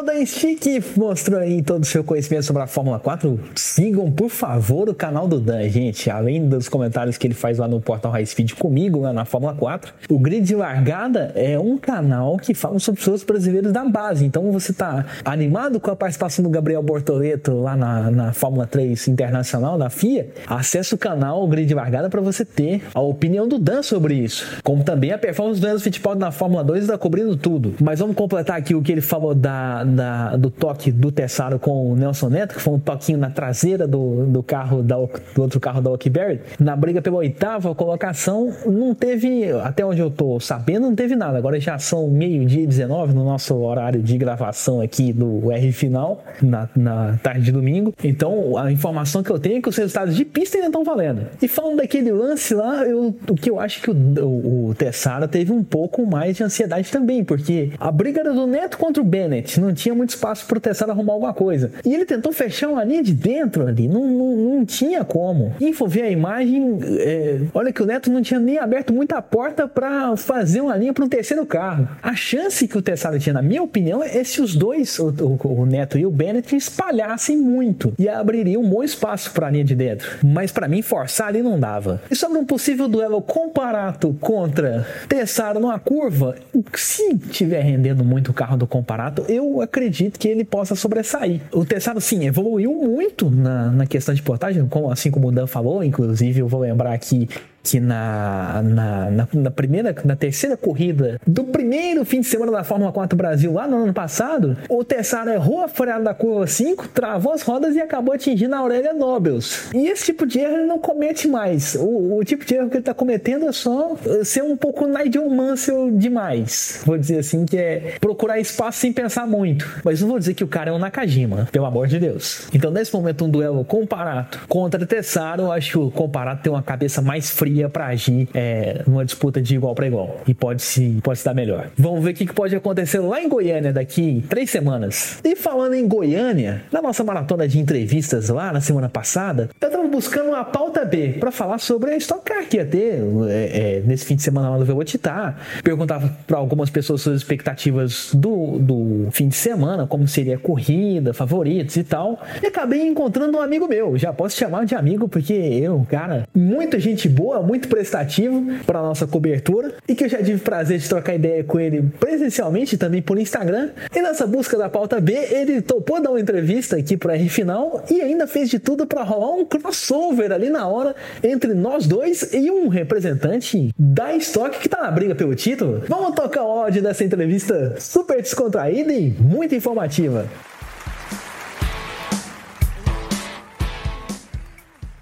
Da 0.04 0.26
Stick, 0.26 0.84
mostrou 0.96 1.40
aí 1.40 1.62
todo 1.62 1.84
o 1.84 1.86
seu 1.86 2.04
conhecimento 2.04 2.44
sobre 2.44 2.62
a 2.64 2.68
Fórmula 2.68 3.00
4. 3.00 3.40
Sigam, 3.56 4.12
por 4.12 4.30
favor, 4.30 4.90
o 4.90 4.94
canal 4.94 5.28
do 5.28 5.40
Dan, 5.40 5.68
gente. 5.70 6.10
Além 6.10 6.48
dos 6.48 6.68
comentários 6.68 7.18
que 7.18 7.28
ele 7.28 7.34
faz 7.34 7.58
lá 7.58 7.68
no 7.68 7.80
portal 7.80 8.12
High 8.12 8.26
Speed 8.26 8.54
comigo, 8.54 9.00
lá 9.00 9.14
na 9.14 9.26
Fórmula 9.26 9.54
4, 9.54 9.94
o 10.10 10.20
Grid 10.20 10.46
de 10.46 10.56
Largada 10.56 11.32
é 11.36 11.58
um 11.60 11.78
canal 11.78 12.38
que 12.38 12.54
fala 12.54 12.80
sobre 12.80 13.00
pessoas 13.00 13.24
brasileiros 13.24 13.72
da 13.72 13.84
base. 13.86 14.26
Então 14.26 14.52
você 14.52 14.74
tá 14.74 15.06
animado 15.24 15.80
com 15.80 15.92
a 15.92 15.96
participação 15.96 16.44
do 16.44 16.50
Gabriel 16.50 16.82
Bortoleto 16.82 17.54
lá 17.54 17.76
na, 17.76 18.12
na 18.12 18.34
Fórmula 18.34 18.66
3 18.66 19.08
Internacional 19.08 19.78
da 19.78 19.90
FIA? 19.90 20.30
Acesse 20.48 20.94
o 20.94 20.98
canal 20.98 21.44
o 21.44 21.48
Grid 21.48 21.68
de 21.68 21.74
Largada 21.74 22.10
para 22.10 22.22
você 22.22 22.44
ter 22.44 22.82
a 22.94 23.02
opinião 23.02 23.48
do 23.48 23.60
Dan 23.60 23.84
sobre 23.84 24.16
isso. 24.16 24.60
Como 24.64 24.84
também 24.84 25.12
a 25.12 25.18
performance 25.18 25.60
do 25.60 25.68
Enzo 25.68 25.84
Fittipaldi 25.84 26.20
na 26.20 26.32
Fórmula 26.32 26.64
2 26.64 26.84
está 26.84 26.98
cobrindo 26.98 27.36
tudo. 27.36 27.76
Mas 27.82 28.00
vamos 28.00 28.16
completar 28.16 28.58
aqui 28.58 28.76
o 28.76 28.82
que 28.82 28.92
ele 28.92 29.02
falou 29.02 29.34
da 29.34 29.84
da, 29.92 30.36
do 30.36 30.50
toque 30.50 30.92
do 30.92 31.12
Tessaro 31.12 31.60
com 31.60 31.92
o 31.92 31.96
Nelson 31.96 32.30
Neto, 32.30 32.56
que 32.56 32.62
foi 32.62 32.74
um 32.74 32.80
toquinho 32.80 33.18
na 33.18 33.30
traseira 33.30 33.88
do, 33.88 34.26
do 34.26 34.44
carro 34.44 34.82
da, 34.82 34.96
do 34.96 35.42
outro 35.42 35.60
carro 35.60 35.82
da 35.82 35.90
Oakberry, 35.90 36.42
na 36.60 36.76
briga 36.76 37.02
pela 37.02 37.18
oitava 37.18 37.74
colocação, 37.76 38.54
não 38.66 38.94
teve, 38.94 39.52
até 39.64 39.86
onde 39.86 40.00
eu 40.00 40.10
tô 40.10 40.40
sabendo, 40.40 40.82
não 40.88 40.96
teve 40.96 41.16
nada. 41.16 41.38
Agora 41.38 41.60
já 41.60 41.78
são 41.78 42.08
meio-dia 42.08 42.64
e 42.64 42.68
19 42.68 43.14
no 43.14 43.24
nosso 43.24 43.56
horário 43.56 44.02
de 44.02 44.18
gravação 44.18 44.82
aqui 44.82 45.14
do 45.14 45.52
R 45.52 45.72
Final, 45.72 46.24
na, 46.42 46.70
na 46.76 47.20
tarde 47.22 47.42
de 47.42 47.52
domingo. 47.52 47.94
Então 48.04 48.58
a 48.58 48.72
informação 48.72 49.24
que 49.24 49.30
eu 49.30 49.40
tenho 49.40 49.58
é 49.58 49.62
que 49.62 49.70
os 49.70 49.76
resultados 49.76 50.16
de 50.16 50.26
pista 50.26 50.58
ainda 50.58 50.68
estão 50.68 50.84
valendo. 50.84 51.28
E 51.42 51.48
falando 51.48 51.78
daquele 51.78 52.12
lance 52.12 52.54
lá, 52.54 52.84
eu, 52.86 53.16
o 53.30 53.36
que 53.36 53.50
eu 53.50 53.60
acho 53.60 53.82
que 53.82 53.90
o, 53.90 53.94
o, 53.94 54.70
o 54.70 54.76
Tessaro 54.76 55.28
teve 55.28 55.52
um 55.52 55.64
pouco 55.64 56.06
mais 56.06 56.38
de 56.38 56.44
ansiedade 56.44 56.92
também, 56.92 57.24
porque 57.24 57.72
a 57.80 57.92
briga 57.92 58.22
era 58.22 58.34
do 58.34 58.48
Neto 58.48 58.78
contra 58.78 59.02
o 59.02 59.06
Bennett, 59.06 59.60
não 59.60 59.74
tinha 59.82 59.96
muito 59.96 60.12
espaço 60.12 60.46
para 60.46 60.58
o 60.58 60.62
Tessaro 60.62 60.92
arrumar 60.92 61.14
alguma 61.14 61.34
coisa. 61.34 61.72
E 61.86 61.94
ele 61.94 62.06
tentou 62.06 62.32
fechar 62.32 62.70
uma 62.70 62.84
linha 62.84 63.04
de 63.04 63.14
dentro 63.14 63.68
ali, 63.68 63.88
não, 63.88 64.08
não, 64.08 64.36
não 64.36 64.66
tinha 64.66 65.04
como. 65.04 65.54
E 65.60 65.74
for 65.74 65.88
ver 65.88 66.04
a 66.04 66.10
imagem, 66.10 66.80
é, 67.00 67.42
olha 67.54 67.72
que 67.72 67.82
o 67.82 67.86
Neto 67.86 68.12
não 68.12 68.22
tinha 68.22 68.40
nem 68.40 68.58
aberto 68.58 68.94
muita 68.94 69.22
porta 69.22 69.68
para 69.68 70.16
fazer 70.18 70.62
uma 70.62 70.76
linha 70.76 70.94
para 70.94 71.06
um 71.06 71.10
terceiro 71.10 71.46
carro. 71.46 71.88
A 72.02 72.16
chance 72.16 72.68
que 72.68 72.78
o 72.78 72.82
Tessaro 72.82 73.20
tinha, 73.20 73.34
na 73.34 73.42
minha 73.42 73.64
opinião, 73.64 74.04
é 74.04 74.24
se 74.24 74.42
os 74.42 74.56
dois, 74.56 74.98
o, 75.00 75.10
o, 75.10 75.62
o 75.62 75.66
Neto 75.66 75.98
e 75.98 76.06
o 76.06 76.12
Bennett, 76.12 76.56
espalhassem 76.56 77.38
muito 77.38 77.94
e 77.98 78.08
abriria 78.08 78.60
um 78.60 78.68
bom 78.68 78.84
espaço 78.84 79.32
para 79.32 79.48
a 79.48 79.50
linha 79.50 79.64
de 79.64 79.76
dentro. 79.76 80.18
Mas 80.24 80.52
para 80.52 80.68
mim, 80.68 80.82
forçar 80.82 81.28
ali 81.28 81.42
não 81.42 81.60
dava. 81.60 82.02
E 82.10 82.16
sobre 82.16 82.38
um 82.38 82.46
possível 82.46 82.88
duelo 82.88 83.22
comparato 83.22 84.16
contra 84.20 84.86
Tessaro 85.08 85.60
numa 85.60 85.80
curva, 85.80 86.36
se 86.76 87.18
tiver 87.18 87.62
rendendo 87.62 88.04
muito 88.04 88.32
o 88.32 88.34
carro 88.34 88.58
do 88.58 88.68
comparato, 88.68 89.26
eu 89.28 89.62
acredito 89.72 90.20
que 90.20 90.28
ele 90.28 90.44
possa 90.44 90.76
sobressair. 90.76 91.40
O 91.52 91.66
Tessaro, 91.66 92.02
sim, 92.02 92.26
evoluiu 92.26 92.74
muito 92.74 93.30
na, 93.30 93.72
na 93.72 93.86
questão 93.86 94.14
de 94.14 94.22
portagem, 94.22 94.68
como, 94.68 94.92
assim 94.92 95.10
como 95.10 95.30
o 95.30 95.32
Dan 95.32 95.48
falou, 95.48 95.82
inclusive 95.82 96.42
eu 96.42 96.48
vou 96.48 96.60
lembrar 96.60 96.94
aqui 96.94 97.30
que 97.64 97.80
na, 97.80 98.62
na, 98.64 99.12
na, 99.12 99.28
na, 99.32 99.52
primeira, 99.52 99.96
na 100.04 100.16
terceira 100.16 100.58
corrida 100.58 101.20
do 101.26 101.44
primeiro 101.46 102.04
fim 102.04 102.22
de 102.22 102.28
semana 102.28 102.52
da 102.52 102.64
Fórmula 102.64 102.92
4 102.92 103.16
Brasil, 103.16 103.54
lá 103.54 103.68
no 103.68 103.84
ano 103.84 103.94
passado, 103.94 104.58
o 104.70 104.84
Tessaro 104.84 105.30
errou 105.30 105.64
a 105.64 105.68
freada 105.68 106.04
da 106.04 106.14
curva 106.14 106.48
5, 106.48 106.88
travou 106.90 107.34
as 107.34 107.42
rodas 107.42 107.76
e 107.76 107.82
acabou 107.82 108.14
atingindo 108.14 108.56
a 108.56 108.60
Aurélia 108.60 108.94
Nobels. 108.94 109.70
E 109.74 109.88
esse 109.88 110.06
tipo 110.06 110.26
de 110.26 110.40
erro 110.40 110.56
ele 110.56 110.66
não 110.66 110.80
comete 110.80 111.28
mais. 111.28 111.76
O, 111.76 112.18
o 112.18 112.24
tipo 112.24 112.46
de 112.46 112.56
erro 112.56 112.70
que 112.70 112.76
ele 112.76 112.82
está 112.82 112.94
cometendo 112.94 113.48
é 113.48 113.52
só 113.52 113.96
ser 114.24 114.44
um 114.44 114.58
pouco 114.58 114.88
Nigel 114.88 115.30
Mansell 115.30 115.92
demais. 115.92 116.82
Vou 116.86 116.98
dizer 116.98 117.20
assim, 117.20 117.46
que 117.46 117.58
é 117.58 117.96
procurar 118.00 118.40
espaço 118.40 118.80
sem 118.80 118.92
pensar 118.92 119.28
muito. 119.28 119.82
Mas 119.84 120.02
não 120.02 120.08
vou 120.08 120.20
dizer 120.20 120.34
que 120.34 120.44
o 120.44 120.48
cara 120.48 120.72
é 120.72 120.74
um 120.74 120.80
Nakajima, 120.80 121.48
pelo 121.52 121.66
amor 121.66 121.88
de 121.88 122.00
Deus. 122.00 122.48
Então, 122.54 122.72
nesse 122.72 122.94
momento, 122.94 123.26
um 123.26 123.30
duelo 123.30 123.64
comparado 123.64 124.40
contra 124.48 124.86
Tessaro, 124.86 125.44
eu 125.44 125.52
acho 125.52 125.72
que 125.72 125.78
o 125.78 125.92
comparado 125.92 126.42
tem 126.42 126.52
uma 126.52 126.64
cabeça 126.64 127.02
mais 127.02 127.30
fria 127.30 127.51
teoria 127.52 127.70
para 127.70 127.88
agir 127.88 128.28
é, 128.34 128.82
numa 128.88 129.04
disputa 129.04 129.42
de 129.42 129.56
igual 129.56 129.76
para 129.76 129.88
igual. 129.88 130.22
E 130.28 130.34
pode 130.34 130.62
se, 130.62 131.00
pode 131.04 131.20
se 131.20 131.26
dar 131.26 131.34
melhor. 131.34 131.70
Vamos 131.78 132.04
ver 132.04 132.12
o 132.12 132.14
que, 132.14 132.26
que 132.26 132.34
pode 132.34 132.56
acontecer 132.56 133.00
lá 133.00 133.22
em 133.22 133.28
Goiânia 133.28 133.74
daqui 133.74 134.24
três 134.30 134.50
semanas. 134.50 135.20
E 135.24 135.36
falando 135.36 135.74
em 135.74 135.88
Goiânia, 135.88 136.64
na 136.72 136.82
nossa 136.82 137.04
maratona 137.04 137.48
de 137.48 137.60
entrevistas 137.60 138.30
lá 138.30 138.52
na 138.52 138.62
semana 138.62 138.90
passada, 138.90 139.50
eu 139.60 139.70
tava 139.70 139.88
buscando 139.88 140.30
uma 140.30 140.44
pauta 140.44 140.86
B 140.86 141.18
para 141.20 141.32
falar 141.32 141.58
sobre 141.58 141.92
a 141.92 141.98
Stock 141.98 142.24
Car 142.24 142.48
que 142.48 142.58
ia 142.58 142.66
ter 142.66 143.02
é, 143.28 143.78
é, 143.78 143.84
nesse 143.86 144.06
fim 144.06 144.16
de 144.16 144.22
semana 144.22 144.50
lá 144.50 144.58
no 144.58 144.66
Velocitar. 144.66 145.38
Perguntava 145.64 146.16
para 146.26 146.38
algumas 146.38 146.70
pessoas 146.70 147.02
suas 147.02 147.18
expectativas 147.18 148.12
do, 148.14 148.60
do 148.60 149.08
fim 149.12 149.28
de 149.28 149.36
semana, 149.36 149.86
como 149.86 150.08
seria 150.08 150.36
a 150.36 150.40
corrida, 150.40 151.14
favoritos 151.14 151.76
e 151.76 151.84
tal. 151.84 152.20
E 152.42 152.48
acabei 152.48 152.82
encontrando 152.82 153.38
um 153.38 153.42
amigo 153.42 153.68
meu. 153.68 153.98
Já 153.98 154.14
posso 154.14 154.38
chamar 154.38 154.66
de 154.66 154.76
amigo 154.76 155.08
porque 155.08 155.34
eu, 155.34 155.86
cara, 155.90 156.28
muita 156.34 156.80
gente 156.80 157.10
boa 157.10 157.41
muito 157.42 157.68
prestativo 157.68 158.46
para 158.66 158.82
nossa 158.82 159.08
cobertura 159.08 159.76
e 159.88 159.96
que 159.96 160.06
eu 160.06 160.10
já 160.10 160.18
tive 160.18 160.40
prazer 160.40 160.80
de 160.80 160.88
trocar 160.88 161.16
ideia 161.16 161.44
com 161.44 161.60
ele 161.60 161.84
presencialmente 162.00 162.78
também 162.78 163.02
por 163.02 163.18
Instagram. 163.18 163.70
E 163.96 164.02
nessa 164.02 164.26
busca 164.26 164.58
da 164.58 164.70
pauta 164.70 165.00
B, 165.00 165.14
ele 165.14 165.62
topou 165.62 166.02
dar 166.02 166.10
uma 166.10 166.20
entrevista 166.20 166.78
aqui 166.78 166.98
para 166.98 167.16
R 167.16 167.30
Final 167.30 167.84
e 167.90 168.02
ainda 168.02 168.28
fez 168.28 168.50
de 168.50 168.60
tudo 168.60 168.86
para 168.86 169.04
rolar 169.04 169.36
um 169.36 169.46
crossover 169.46 170.32
ali 170.32 170.50
na 170.50 170.68
hora 170.68 170.96
entre 171.24 171.54
nós 171.54 171.88
dois 171.88 172.34
e 172.34 172.50
um 172.52 172.68
representante 172.68 173.74
da 173.78 174.16
Stock 174.16 174.60
que 174.60 174.70
tá 174.70 174.82
na 174.82 174.92
briga 174.92 175.16
pelo 175.16 175.36
título. 175.36 175.84
Vamos 175.88 176.16
tocar 176.16 176.44
o 176.44 176.52
áudio 176.52 176.82
dessa 176.82 177.04
entrevista 177.04 177.76
super 177.80 178.22
descontraída 178.22 178.94
e 178.94 179.10
muito 179.10 179.56
informativa. 179.56 180.26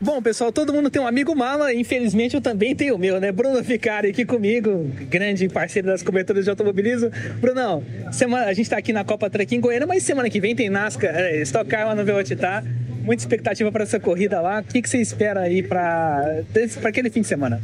Bom, 0.01 0.21
pessoal, 0.21 0.49
todo 0.49 0.73
mundo 0.73 0.89
tem 0.89 1.01
um 1.01 1.05
amigo 1.05 1.35
mala, 1.35 1.73
infelizmente 1.73 2.33
eu 2.33 2.39
também 2.39 2.73
tenho 2.73 2.95
o 2.95 2.97
meu, 2.97 3.19
né? 3.19 3.33
Bruno 3.33 3.61
Ficari 3.61 4.07
aqui 4.07 4.23
comigo, 4.23 4.89
grande 5.09 5.49
parceiro 5.49 5.89
das 5.89 6.01
coberturas 6.01 6.45
de 6.45 6.49
automobilismo. 6.49 7.11
Brunão, 7.41 7.83
semana, 8.09 8.45
a 8.45 8.53
gente 8.53 8.69
tá 8.69 8.77
aqui 8.77 8.93
na 8.93 9.03
Copa 9.03 9.29
Truck 9.29 9.53
em 9.53 9.59
Goiânia, 9.59 9.85
mas 9.85 10.03
semana 10.03 10.29
que 10.29 10.39
vem 10.39 10.55
tem 10.55 10.69
NASCAR, 10.69 11.13
é, 11.13 11.41
Stock 11.41 11.69
Car 11.69 11.85
lá 11.85 11.95
no 11.95 12.05
Velocitar. 12.05 12.63
Muita 13.01 13.23
expectativa 13.23 13.69
para 13.73 13.83
essa 13.83 13.99
corrida 13.99 14.39
lá. 14.39 14.61
O 14.61 14.63
que, 14.63 14.81
que 14.81 14.89
você 14.89 14.99
espera 14.99 15.41
aí 15.41 15.61
para 15.61 16.43
aquele 16.85 17.09
fim 17.09 17.19
de 17.19 17.27
semana? 17.27 17.61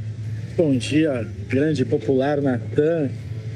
Bom 0.58 0.76
dia, 0.76 1.26
grande 1.48 1.86
popular 1.86 2.42
Natan, 2.42 3.12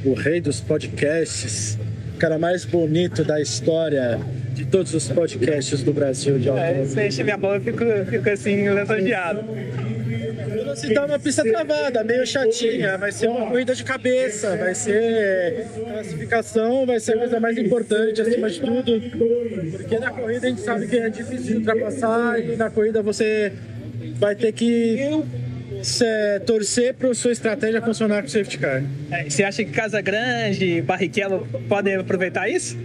o 0.06 0.14
rei 0.14 0.40
dos 0.40 0.62
podcasts, 0.62 1.78
cara 2.20 2.38
mais 2.38 2.66
bonito 2.66 3.24
da 3.24 3.42
história 3.42 4.20
de 4.54 4.66
todos 4.66 4.94
os 4.94 5.08
podcasts 5.08 5.82
do 5.82 5.94
Brasil 5.94 6.38
de 6.38 6.50
automóvel. 6.50 6.82
É, 6.82 6.86
você 6.86 7.08
enche 7.08 7.24
minha 7.24 7.38
bola, 7.38 7.56
eu 7.56 7.62
fico, 7.62 7.86
fico 8.10 8.30
assim, 8.30 8.70
lisonjeado. 8.70 9.46
Se 10.76 10.94
tá 10.94 11.06
uma 11.06 11.18
pista 11.18 11.44
travada, 11.44 12.04
meio 12.04 12.26
chatinha, 12.28 12.98
vai 12.98 13.12
ser 13.12 13.28
uma 13.28 13.48
corrida 13.48 13.74
de 13.74 13.84
cabeça, 13.84 14.56
vai 14.58 14.76
ser 14.76 15.66
classificação, 15.90 16.86
vai 16.86 17.00
ser 17.00 17.14
a 17.14 17.20
coisa 17.20 17.40
mais 17.40 17.58
importante 17.58 18.22
acima 18.22 18.50
de 18.50 18.60
tudo, 18.60 19.02
porque 19.72 19.98
na 19.98 20.12
corrida 20.12 20.48
a 20.48 20.50
gente 20.50 20.62
sabe 20.62 20.88
que 20.88 20.98
é 20.98 21.10
difícil 21.10 21.46
de 21.48 21.58
ultrapassar 21.58 22.40
e 22.40 22.56
na 22.56 22.70
corrida 22.70 23.02
você 23.02 23.54
vai 24.20 24.36
ter 24.36 24.52
que 24.52 24.98
é, 26.02 26.40
torcer 26.40 26.94
para 26.94 27.14
sua 27.14 27.32
estratégia 27.32 27.82
funcionar 27.82 28.22
com 28.22 28.28
o 28.28 28.30
safety 28.30 28.58
car. 28.58 28.84
É, 29.12 29.30
você 29.30 29.44
acha 29.44 29.64
que 29.64 29.72
Casa 29.72 30.02
Grande, 30.02 30.82
Barrichello 30.82 31.48
podem 31.68 31.96
aproveitar 31.96 32.50
isso? 32.50 32.78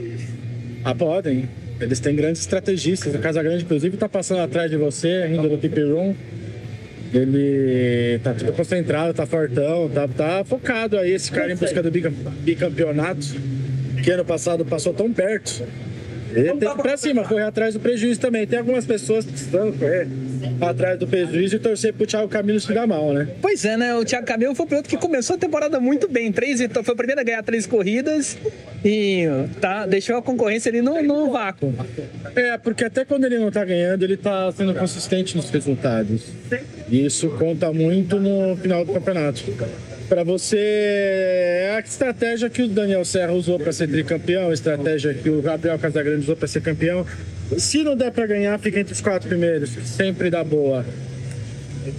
Ah, 0.85 0.95
podem. 0.95 1.49
Eles 1.81 1.99
têm 2.01 2.15
grandes 2.15 2.41
estrategistas. 2.43 3.15
A 3.15 3.19
Casa 3.19 3.43
Grande, 3.43 3.65
inclusive, 3.65 3.95
está 3.95 4.09
passando 4.09 4.41
atrás 4.41 4.71
de 4.71 4.77
você, 4.77 5.09
ainda 5.09 5.43
no 5.43 5.59
tip 5.59 5.77
room. 5.81 6.15
Ele 7.13 8.19
tá 8.23 8.35
tudo 8.35 8.53
concentrado, 8.53 9.15
tá 9.15 9.25
fortão, 9.25 9.89
tá, 9.89 10.09
tá 10.09 10.45
focado 10.45 10.99
aí, 10.99 11.13
esse 11.13 11.31
cara 11.31 11.53
em 11.53 11.57
busca 11.57 11.81
do 11.81 11.89
bicampeonato, 11.91 13.25
que 14.03 14.11
ano 14.11 14.25
passado 14.25 14.65
passou 14.65 14.93
tão 14.93 15.13
perto. 15.13 15.63
Ele 16.33 16.49
tem 16.55 16.59
que 16.59 16.67
ir 16.67 16.83
pra 16.83 16.97
cima, 16.97 17.23
correr 17.23 17.45
atrás 17.45 17.75
do 17.75 17.81
prejuízo 17.81 18.19
também. 18.19 18.45
Tem 18.47 18.59
algumas 18.59 18.85
pessoas 18.85 19.25
precisando 19.25 19.79
correr 19.79 20.09
atrás 20.61 20.99
do 20.99 21.07
prejuízo 21.07 21.57
e 21.57 21.59
torcer 21.59 21.93
pro 21.93 22.07
Thiago 22.07 22.29
Camilo 22.29 22.61
se 22.61 22.73
dar 22.73 22.87
mal, 22.87 23.13
né? 23.13 23.29
Pois 23.41 23.65
é, 23.65 23.77
né? 23.77 23.95
O 23.95 24.05
Thiago 24.05 24.27
Camilo 24.27 24.55
foi 24.55 24.67
o 24.67 24.69
piloto 24.69 24.89
que 24.89 24.97
começou 24.97 25.37
a 25.37 25.39
temporada 25.39 25.81
muito 25.81 26.09
bem. 26.09 26.33
Três, 26.33 26.61
foi 26.61 26.95
o 26.95 26.97
primeiro 26.97 27.21
a 27.21 27.25
ganhar 27.25 27.43
três 27.43 27.67
corridas 27.67 28.37
e 28.85 29.25
tá, 29.61 29.87
deixou 29.87 30.17
a 30.17 30.23
concorrência 30.23 30.71
ali 30.71 30.83
no, 30.83 31.01
no 31.03 31.31
vácuo. 31.31 31.75
É, 32.35 32.59
porque 32.59 32.85
até 32.85 33.05
quando 33.05 33.25
ele 33.25 33.39
não 33.39 33.51
tá 33.51 33.65
ganhando, 33.65 34.03
ele 34.03 34.17
tá 34.17 34.53
sendo 34.53 34.75
consistente 34.75 35.37
nos 35.37 35.51
resultados. 35.51 36.23
E 36.89 37.05
isso 37.05 37.31
conta 37.31 37.73
muito 37.73 38.19
no 38.21 38.57
final 38.57 38.85
do 38.85 38.93
campeonato. 38.93 39.43
Para 40.09 40.23
você, 40.23 40.59
é 40.59 41.75
a 41.77 41.81
estratégia 41.81 42.51
que 42.51 42.63
o 42.63 42.69
Daniel 42.69 43.05
Serra 43.05 43.33
usou 43.33 43.59
para 43.59 43.73
ser 43.73 43.89
tricampeão, 43.89 44.51
a 44.51 44.55
estratégia 44.55 45.15
que 45.15 45.31
o 45.31 45.41
Gabriel 45.41 45.79
Casagrande 45.79 46.21
usou 46.21 46.37
para 46.37 46.47
ser 46.47 46.61
campeão. 46.61 47.07
Se 47.59 47.83
não 47.83 47.97
der 47.97 48.11
para 48.11 48.27
ganhar, 48.27 48.59
fica 48.59 48.81
entre 48.81 48.93
os 48.93 49.01
quatro 49.01 49.29
primeiros, 49.29 49.71
sempre 49.71 50.31
dá 50.31 50.43
boa. 50.43 50.85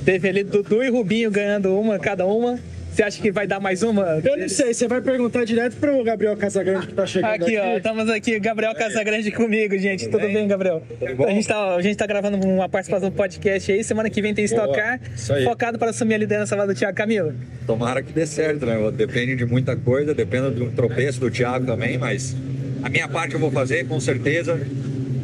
Teve 0.03 0.27
ali 0.27 0.43
Dudu 0.43 0.83
e 0.83 0.89
Rubinho 0.89 1.29
ganhando 1.29 1.77
uma 1.79 1.99
cada 1.99 2.25
uma. 2.25 2.59
Você 2.91 3.03
acha 3.03 3.21
que 3.21 3.29
vai 3.29 3.45
dar 3.45 3.59
mais 3.59 3.83
uma? 3.83 4.21
Eu 4.23 4.37
não 4.37 4.47
sei, 4.47 4.73
você 4.73 4.87
vai 4.87 5.01
perguntar 5.01 5.43
direto 5.43 5.75
pro 5.75 6.01
Gabriel 6.01 6.37
Casagrande 6.37 6.87
que 6.87 6.93
tá 6.93 7.05
chegando 7.05 7.31
aqui. 7.31 7.43
Aqui, 7.43 7.57
ó, 7.57 7.77
estamos 7.77 8.09
aqui, 8.09 8.39
Gabriel 8.39 8.73
Casagrande 8.73 9.31
comigo, 9.31 9.77
gente. 9.77 10.05
Tudo, 10.05 10.11
Tudo 10.13 10.27
bem? 10.27 10.33
bem, 10.33 10.47
Gabriel? 10.47 10.81
Tudo 10.97 11.25
a, 11.25 11.31
gente 11.31 11.45
tá, 11.45 11.75
a 11.75 11.81
gente 11.81 11.97
tá 11.97 12.07
gravando 12.07 12.37
uma 12.47 12.69
participação 12.69 13.09
do 13.09 13.15
podcast 13.15 13.69
aí, 13.69 13.83
semana 13.83 14.09
que 14.09 14.21
vem 14.21 14.33
tem 14.33 14.45
estocar, 14.45 15.01
focado 15.43 15.77
para 15.77 15.89
assumir 15.89 16.15
a 16.15 16.19
liderança 16.19 16.55
lá 16.55 16.65
do 16.65 16.73
Thiago 16.73 16.95
Camilo. 16.95 17.33
Tomara 17.67 18.01
que 18.01 18.13
dê 18.13 18.25
certo, 18.25 18.65
né? 18.65 18.77
Depende 18.93 19.35
de 19.35 19.45
muita 19.45 19.75
coisa, 19.75 20.13
depende 20.13 20.51
do 20.51 20.71
tropeço 20.71 21.19
do 21.19 21.29
Thiago 21.29 21.65
também, 21.65 21.97
mas 21.97 22.33
a 22.81 22.87
minha 22.87 23.09
parte 23.09 23.33
eu 23.33 23.41
vou 23.41 23.51
fazer, 23.51 23.85
com 23.87 23.99
certeza. 23.99 24.57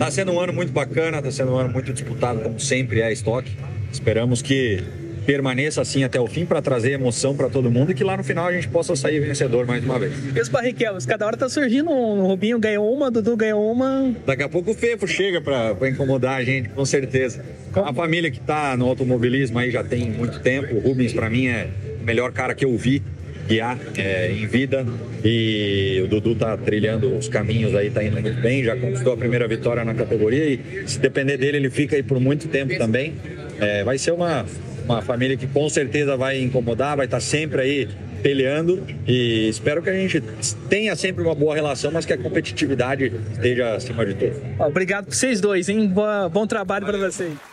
Tá 0.02 0.10
sendo 0.10 0.32
um 0.32 0.40
ano 0.40 0.52
muito 0.52 0.72
bacana, 0.72 1.22
tá 1.22 1.30
sendo 1.30 1.52
um 1.52 1.58
ano 1.58 1.72
muito 1.72 1.94
disputado, 1.94 2.40
como 2.40 2.60
sempre 2.60 3.02
é 3.02 3.04
a 3.04 3.12
estoque. 3.12 3.56
Esperamos 3.94 4.42
que 4.42 4.84
permaneça 5.28 5.80
assim 5.80 6.04
até 6.04 6.20
o 6.20 6.26
fim 6.26 6.44
para 6.44 6.60
trazer 6.60 6.94
emoção 6.94 7.36
para 7.36 7.48
todo 7.50 7.70
mundo 7.70 7.92
e 7.92 7.94
que 7.94 8.04
lá 8.04 8.18
no 8.18 8.24
final 8.24 8.48
a 8.48 8.52
gente 8.52 8.68
possa 8.68 8.96
sair 8.96 9.20
vencedor 9.20 9.68
mais 9.68 9.84
uma 9.84 10.00
vez. 10.00 10.12
E 10.36 10.42
os 10.42 10.50
Barrichellos, 10.50 11.06
cada 11.06 11.28
hora 11.28 11.38
tá 11.38 11.48
surgindo 11.48 11.92
um. 11.92 12.24
O 12.24 12.26
Rubinho 12.30 12.58
ganhou 12.58 12.92
uma, 12.92 13.10
o 13.10 13.12
Dudu 13.12 13.38
ganhou 13.38 13.72
uma. 13.72 14.12
Daqui 14.26 14.42
a 14.42 14.50
pouco 14.50 14.72
o 14.72 14.74
Fefo 14.74 15.08
chega 15.08 15.40
para 15.40 15.88
incomodar 15.88 16.40
a 16.40 16.44
gente, 16.44 16.70
com 16.70 16.84
certeza. 16.84 17.46
Como? 17.72 17.88
A 17.88 17.94
família 17.94 18.32
que 18.32 18.40
tá 18.40 18.76
no 18.76 18.88
automobilismo 18.88 19.60
aí 19.60 19.70
já 19.70 19.84
tem 19.84 20.10
muito 20.10 20.40
tempo. 20.40 20.78
O 20.78 20.80
Rubens, 20.80 21.14
para 21.14 21.30
mim, 21.30 21.46
é 21.46 21.68
o 22.02 22.04
melhor 22.04 22.32
cara 22.32 22.56
que 22.56 22.66
eu 22.66 22.76
vi 22.76 23.04
guiar 23.52 23.78
é, 23.98 24.32
em 24.32 24.48
vida 24.48 24.86
e 25.24 26.02
o 26.04 26.08
Dudu 26.08 26.36
tá 26.36 26.56
trilhando 26.56 27.18
os 27.18 27.28
caminhos 27.28 27.76
aí, 27.76 27.90
tá 27.90 28.02
indo 28.02 28.20
muito 28.22 28.42
bem, 28.42 28.64
já 28.64 28.78
conquistou 28.78 29.14
a 29.14 29.18
primeira 29.18 29.46
vitória 29.48 29.84
na 29.84 29.94
categoria 29.94 30.46
e 30.46 30.88
se 30.88 31.00
depender 31.00 31.38
dele 31.38 31.58
ele 31.58 31.70
fica 31.70 31.98
aí 31.98 32.04
por 32.04 32.20
muito 32.20 32.48
tempo 32.48 32.78
também. 32.78 33.16
É, 33.60 33.84
vai 33.84 33.98
ser 33.98 34.12
uma, 34.12 34.46
uma 34.86 35.02
família 35.02 35.36
que 35.36 35.48
com 35.48 35.68
certeza 35.70 36.16
vai 36.16 36.42
incomodar, 36.42 36.96
vai 36.96 37.06
estar 37.06 37.20
sempre 37.20 37.62
aí 37.62 37.90
peleando 38.24 38.84
e 39.06 39.50
espero 39.50 39.82
que 39.82 39.90
a 39.90 39.94
gente 39.94 40.22
tenha 40.70 40.96
sempre 40.96 41.24
uma 41.24 41.36
boa 41.36 41.54
relação, 41.54 41.92
mas 41.92 42.06
que 42.06 42.14
a 42.14 42.18
competitividade 42.18 43.12
esteja 43.34 43.76
acima 43.76 44.06
de 44.06 44.14
tudo. 44.14 44.34
Obrigado 44.60 45.06
por 45.06 45.14
vocês 45.14 45.42
dois, 45.42 45.68
hein? 45.68 45.92
Bom 46.32 46.48
trabalho 46.48 46.86
para 46.86 46.98
vocês. 46.98 47.51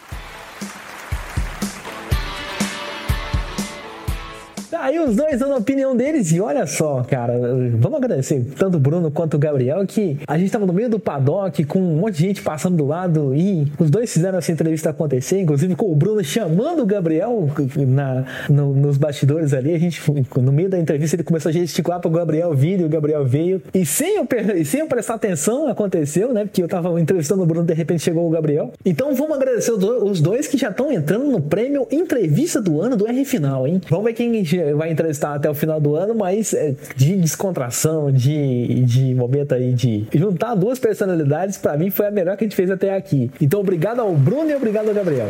Aí 4.73 4.99
os 4.99 5.17
dois 5.17 5.39
dando 5.39 5.55
a 5.55 5.57
opinião 5.57 5.97
deles 5.97 6.31
e 6.33 6.41
olha 6.41 6.67
só, 6.67 7.03
cara, 7.03 7.33
vamos 7.79 7.99
agradecer 7.99 8.45
tanto 8.57 8.77
o 8.77 8.81
Bruno 8.81 9.11
quanto 9.11 9.35
o 9.35 9.39
Gabriel 9.39 9.87
que 9.87 10.19
a 10.27 10.37
gente 10.39 10.51
tava 10.51 10.67
no 10.67 10.73
meio 10.73 10.91
do 10.91 10.99
paddock 10.99 11.65
com 11.65 11.79
um 11.79 11.97
monte 11.97 12.17
de 12.17 12.23
gente 12.25 12.43
passando 12.43 12.77
do 12.77 12.87
lado 12.87 13.35
e 13.35 13.67
os 13.79 13.91
dois 13.91 14.13
fizeram 14.13 14.39
essa 14.39 14.53
entrevista 14.53 14.91
acontecer, 14.91 15.41
inclusive 15.41 15.75
com 15.75 15.91
o 15.91 15.95
Bruno 15.95 16.23
chamando 16.23 16.83
o 16.83 16.87
Gabriel 16.87 17.49
na, 17.77 18.25
no, 18.49 18.75
nos 18.75 18.99
bastidores 18.99 19.55
ali, 19.55 19.75
a 19.75 19.79
gente 19.79 20.03
no 20.37 20.53
meio 20.53 20.69
da 20.69 20.79
entrevista 20.79 21.17
ele 21.17 21.25
começou 21.25 21.49
a 21.49 21.53
gesticular 21.53 22.01
para 22.01 22.09
o 22.09 22.13
Gabriel 22.13 22.55
vir 22.55 22.81
e 22.81 22.85
o 22.85 22.89
Gabriel 22.89 23.25
veio 23.25 23.63
e 23.73 23.87
sem 23.87 24.17
eu, 24.17 24.27
sem 24.65 24.81
eu 24.81 24.87
prestar 24.87 25.15
atenção 25.15 25.67
aconteceu, 25.69 26.33
né, 26.33 26.45
porque 26.45 26.63
eu 26.63 26.69
tava 26.69 27.01
entrevistando 27.01 27.43
o 27.43 27.47
Bruno 27.47 27.65
de 27.65 27.75
repente 27.75 28.03
chegou 28.03 28.27
o 28.27 28.31
Gabriel. 28.31 28.73
Então 28.85 29.15
vamos 29.15 29.37
agradecer 29.37 29.73
os 29.73 30.21
dois 30.21 30.47
que 30.47 30.59
já 30.59 30.69
estão 30.69 30.93
entrando 30.93 31.25
no 31.25 31.41
prêmio 31.41 31.87
entrevista 31.91 32.61
do 32.61 32.81
ano 32.81 32.97
do 32.97 33.07
R 33.07 33.25
Final, 33.25 33.67
hein? 33.67 33.81
Vamos 33.89 34.05
ver 34.05 34.13
quem 34.13 34.31
vai 34.75 34.91
entrevistar 34.91 35.35
até 35.35 35.49
o 35.49 35.55
final 35.55 35.81
do 35.81 35.95
ano, 35.97 36.15
mas 36.15 36.53
é, 36.55 36.75
de 36.97 37.17
descontração, 37.17 38.11
de, 38.11 38.83
de 38.85 39.15
momento 39.15 39.55
aí 39.55 39.73
de 39.73 40.07
juntar 40.15 40.55
duas 40.55 40.79
personalidades, 40.79 41.57
para 41.59 41.77
mim 41.77 41.91
foi 41.91 42.07
a 42.07 42.11
melhor 42.11 42.37
que 42.37 42.45
a 42.45 42.47
gente 42.47 42.57
fez 42.57 42.71
até 42.71 42.95
aqui. 42.95 43.31
Então, 43.41 43.61
obrigado 43.61 44.01
ao 44.01 44.13
Bruno 44.15 44.51
e 44.51 44.55
obrigado 44.55 44.89
ao 44.89 44.95
Gabriel. 44.95 45.29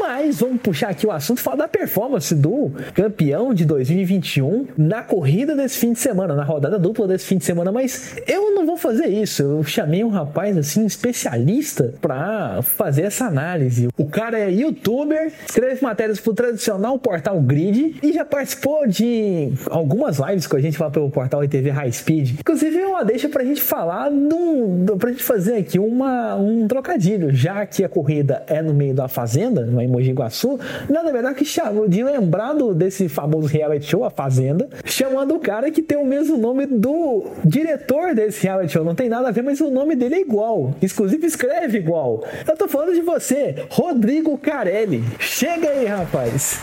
Mas 0.00 0.40
vamos 0.40 0.60
puxar 0.60 0.90
aqui 0.90 1.06
o 1.06 1.10
assunto 1.10 1.40
falar 1.40 1.56
da 1.56 1.68
performance 1.68 2.34
do 2.34 2.70
campeão 2.94 3.52
de 3.54 3.64
2021 3.64 4.68
na 4.76 5.02
corrida 5.02 5.54
desse 5.54 5.78
fim 5.78 5.92
de 5.92 5.98
semana, 5.98 6.34
na 6.34 6.44
rodada 6.44 6.78
dupla 6.78 7.06
desse 7.08 7.26
fim 7.26 7.38
de 7.38 7.44
semana. 7.44 7.72
Mas 7.72 8.16
eu 8.26 8.54
não 8.54 8.66
vou 8.66 8.76
fazer 8.76 9.06
isso. 9.06 9.42
Eu 9.42 9.64
chamei 9.64 10.04
um 10.04 10.08
rapaz 10.08 10.56
assim, 10.56 10.84
especialista, 10.86 11.94
para 12.00 12.62
fazer 12.62 13.02
essa 13.02 13.26
análise. 13.26 13.88
O 13.96 14.06
cara 14.06 14.38
é 14.38 14.50
youtuber, 14.50 15.32
escreve 15.46 15.82
matérias 15.82 16.20
pro 16.20 16.34
tradicional 16.34 16.98
portal 16.98 17.40
Grid 17.40 17.96
e 18.02 18.12
já 18.12 18.24
participou 18.24 18.86
de 18.86 19.52
algumas 19.70 20.18
lives 20.18 20.46
com 20.46 20.56
a 20.56 20.60
gente 20.60 20.80
lá 20.80 20.90
pelo 20.90 21.10
portal 21.10 21.42
ITV 21.44 21.70
High 21.70 21.92
Speed. 21.92 22.40
Inclusive, 22.40 22.78
é 22.78 22.86
uma 22.86 23.04
deixa 23.04 23.28
pra 23.28 23.44
gente 23.44 23.60
falar, 23.60 24.10
do, 24.10 24.96
pra 24.96 25.10
gente 25.10 25.22
fazer 25.22 25.56
aqui 25.56 25.78
uma, 25.78 26.36
um 26.36 26.66
trocadilho, 26.66 27.32
já 27.32 27.66
que 27.66 27.84
a 27.84 27.88
corrida 27.88 28.42
é 28.46 28.62
no 28.62 28.72
meio 28.72 28.94
da 28.94 29.08
Fazenda, 29.08 29.61
lá 29.70 29.84
em 29.84 29.88
Mogi 29.88 30.12
Guaçu, 30.12 30.58
nada 30.88 31.12
melhor 31.12 31.34
que 31.34 31.44
de 31.88 32.02
lembrado 32.02 32.74
desse 32.74 33.08
famoso 33.08 33.46
reality 33.46 33.86
show, 33.86 34.04
A 34.04 34.10
Fazenda, 34.10 34.68
chamando 34.84 35.34
o 35.34 35.40
cara 35.40 35.70
que 35.70 35.82
tem 35.82 35.98
o 35.98 36.04
mesmo 36.04 36.36
nome 36.36 36.66
do 36.66 37.26
diretor 37.44 38.14
desse 38.14 38.42
reality 38.42 38.72
show. 38.72 38.84
Não 38.84 38.94
tem 38.94 39.08
nada 39.08 39.28
a 39.28 39.30
ver, 39.30 39.42
mas 39.42 39.60
o 39.60 39.70
nome 39.70 39.94
dele 39.94 40.16
é 40.16 40.20
igual. 40.20 40.74
Inclusive 40.82 41.26
escreve 41.26 41.78
igual. 41.78 42.24
Eu 42.46 42.56
tô 42.56 42.66
falando 42.66 42.94
de 42.94 43.02
você, 43.02 43.66
Rodrigo 43.70 44.36
Carelli. 44.38 45.04
Chega 45.18 45.68
aí, 45.68 45.86
rapaz. 45.86 46.58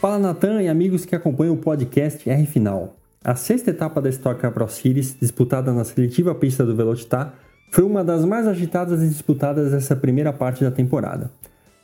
Fala 0.00 0.18
Natan 0.18 0.60
e 0.60 0.68
amigos 0.68 1.04
que 1.04 1.14
acompanham 1.14 1.54
o 1.54 1.58
podcast 1.58 2.28
R 2.28 2.46
Final. 2.46 2.96
A 3.24 3.36
sexta 3.36 3.70
etapa 3.70 4.02
da 4.02 4.08
Stock 4.08 4.40
Car 4.40 4.50
Pro 4.50 4.66
Series, 4.66 5.16
disputada 5.16 5.72
na 5.72 5.84
seletiva 5.84 6.34
pista 6.34 6.66
do 6.66 6.74
Velocitar, 6.74 7.34
foi 7.72 7.82
uma 7.84 8.04
das 8.04 8.22
mais 8.26 8.46
agitadas 8.46 9.02
e 9.02 9.08
disputadas 9.08 9.70
dessa 9.70 9.96
primeira 9.96 10.30
parte 10.30 10.62
da 10.62 10.70
temporada. 10.70 11.30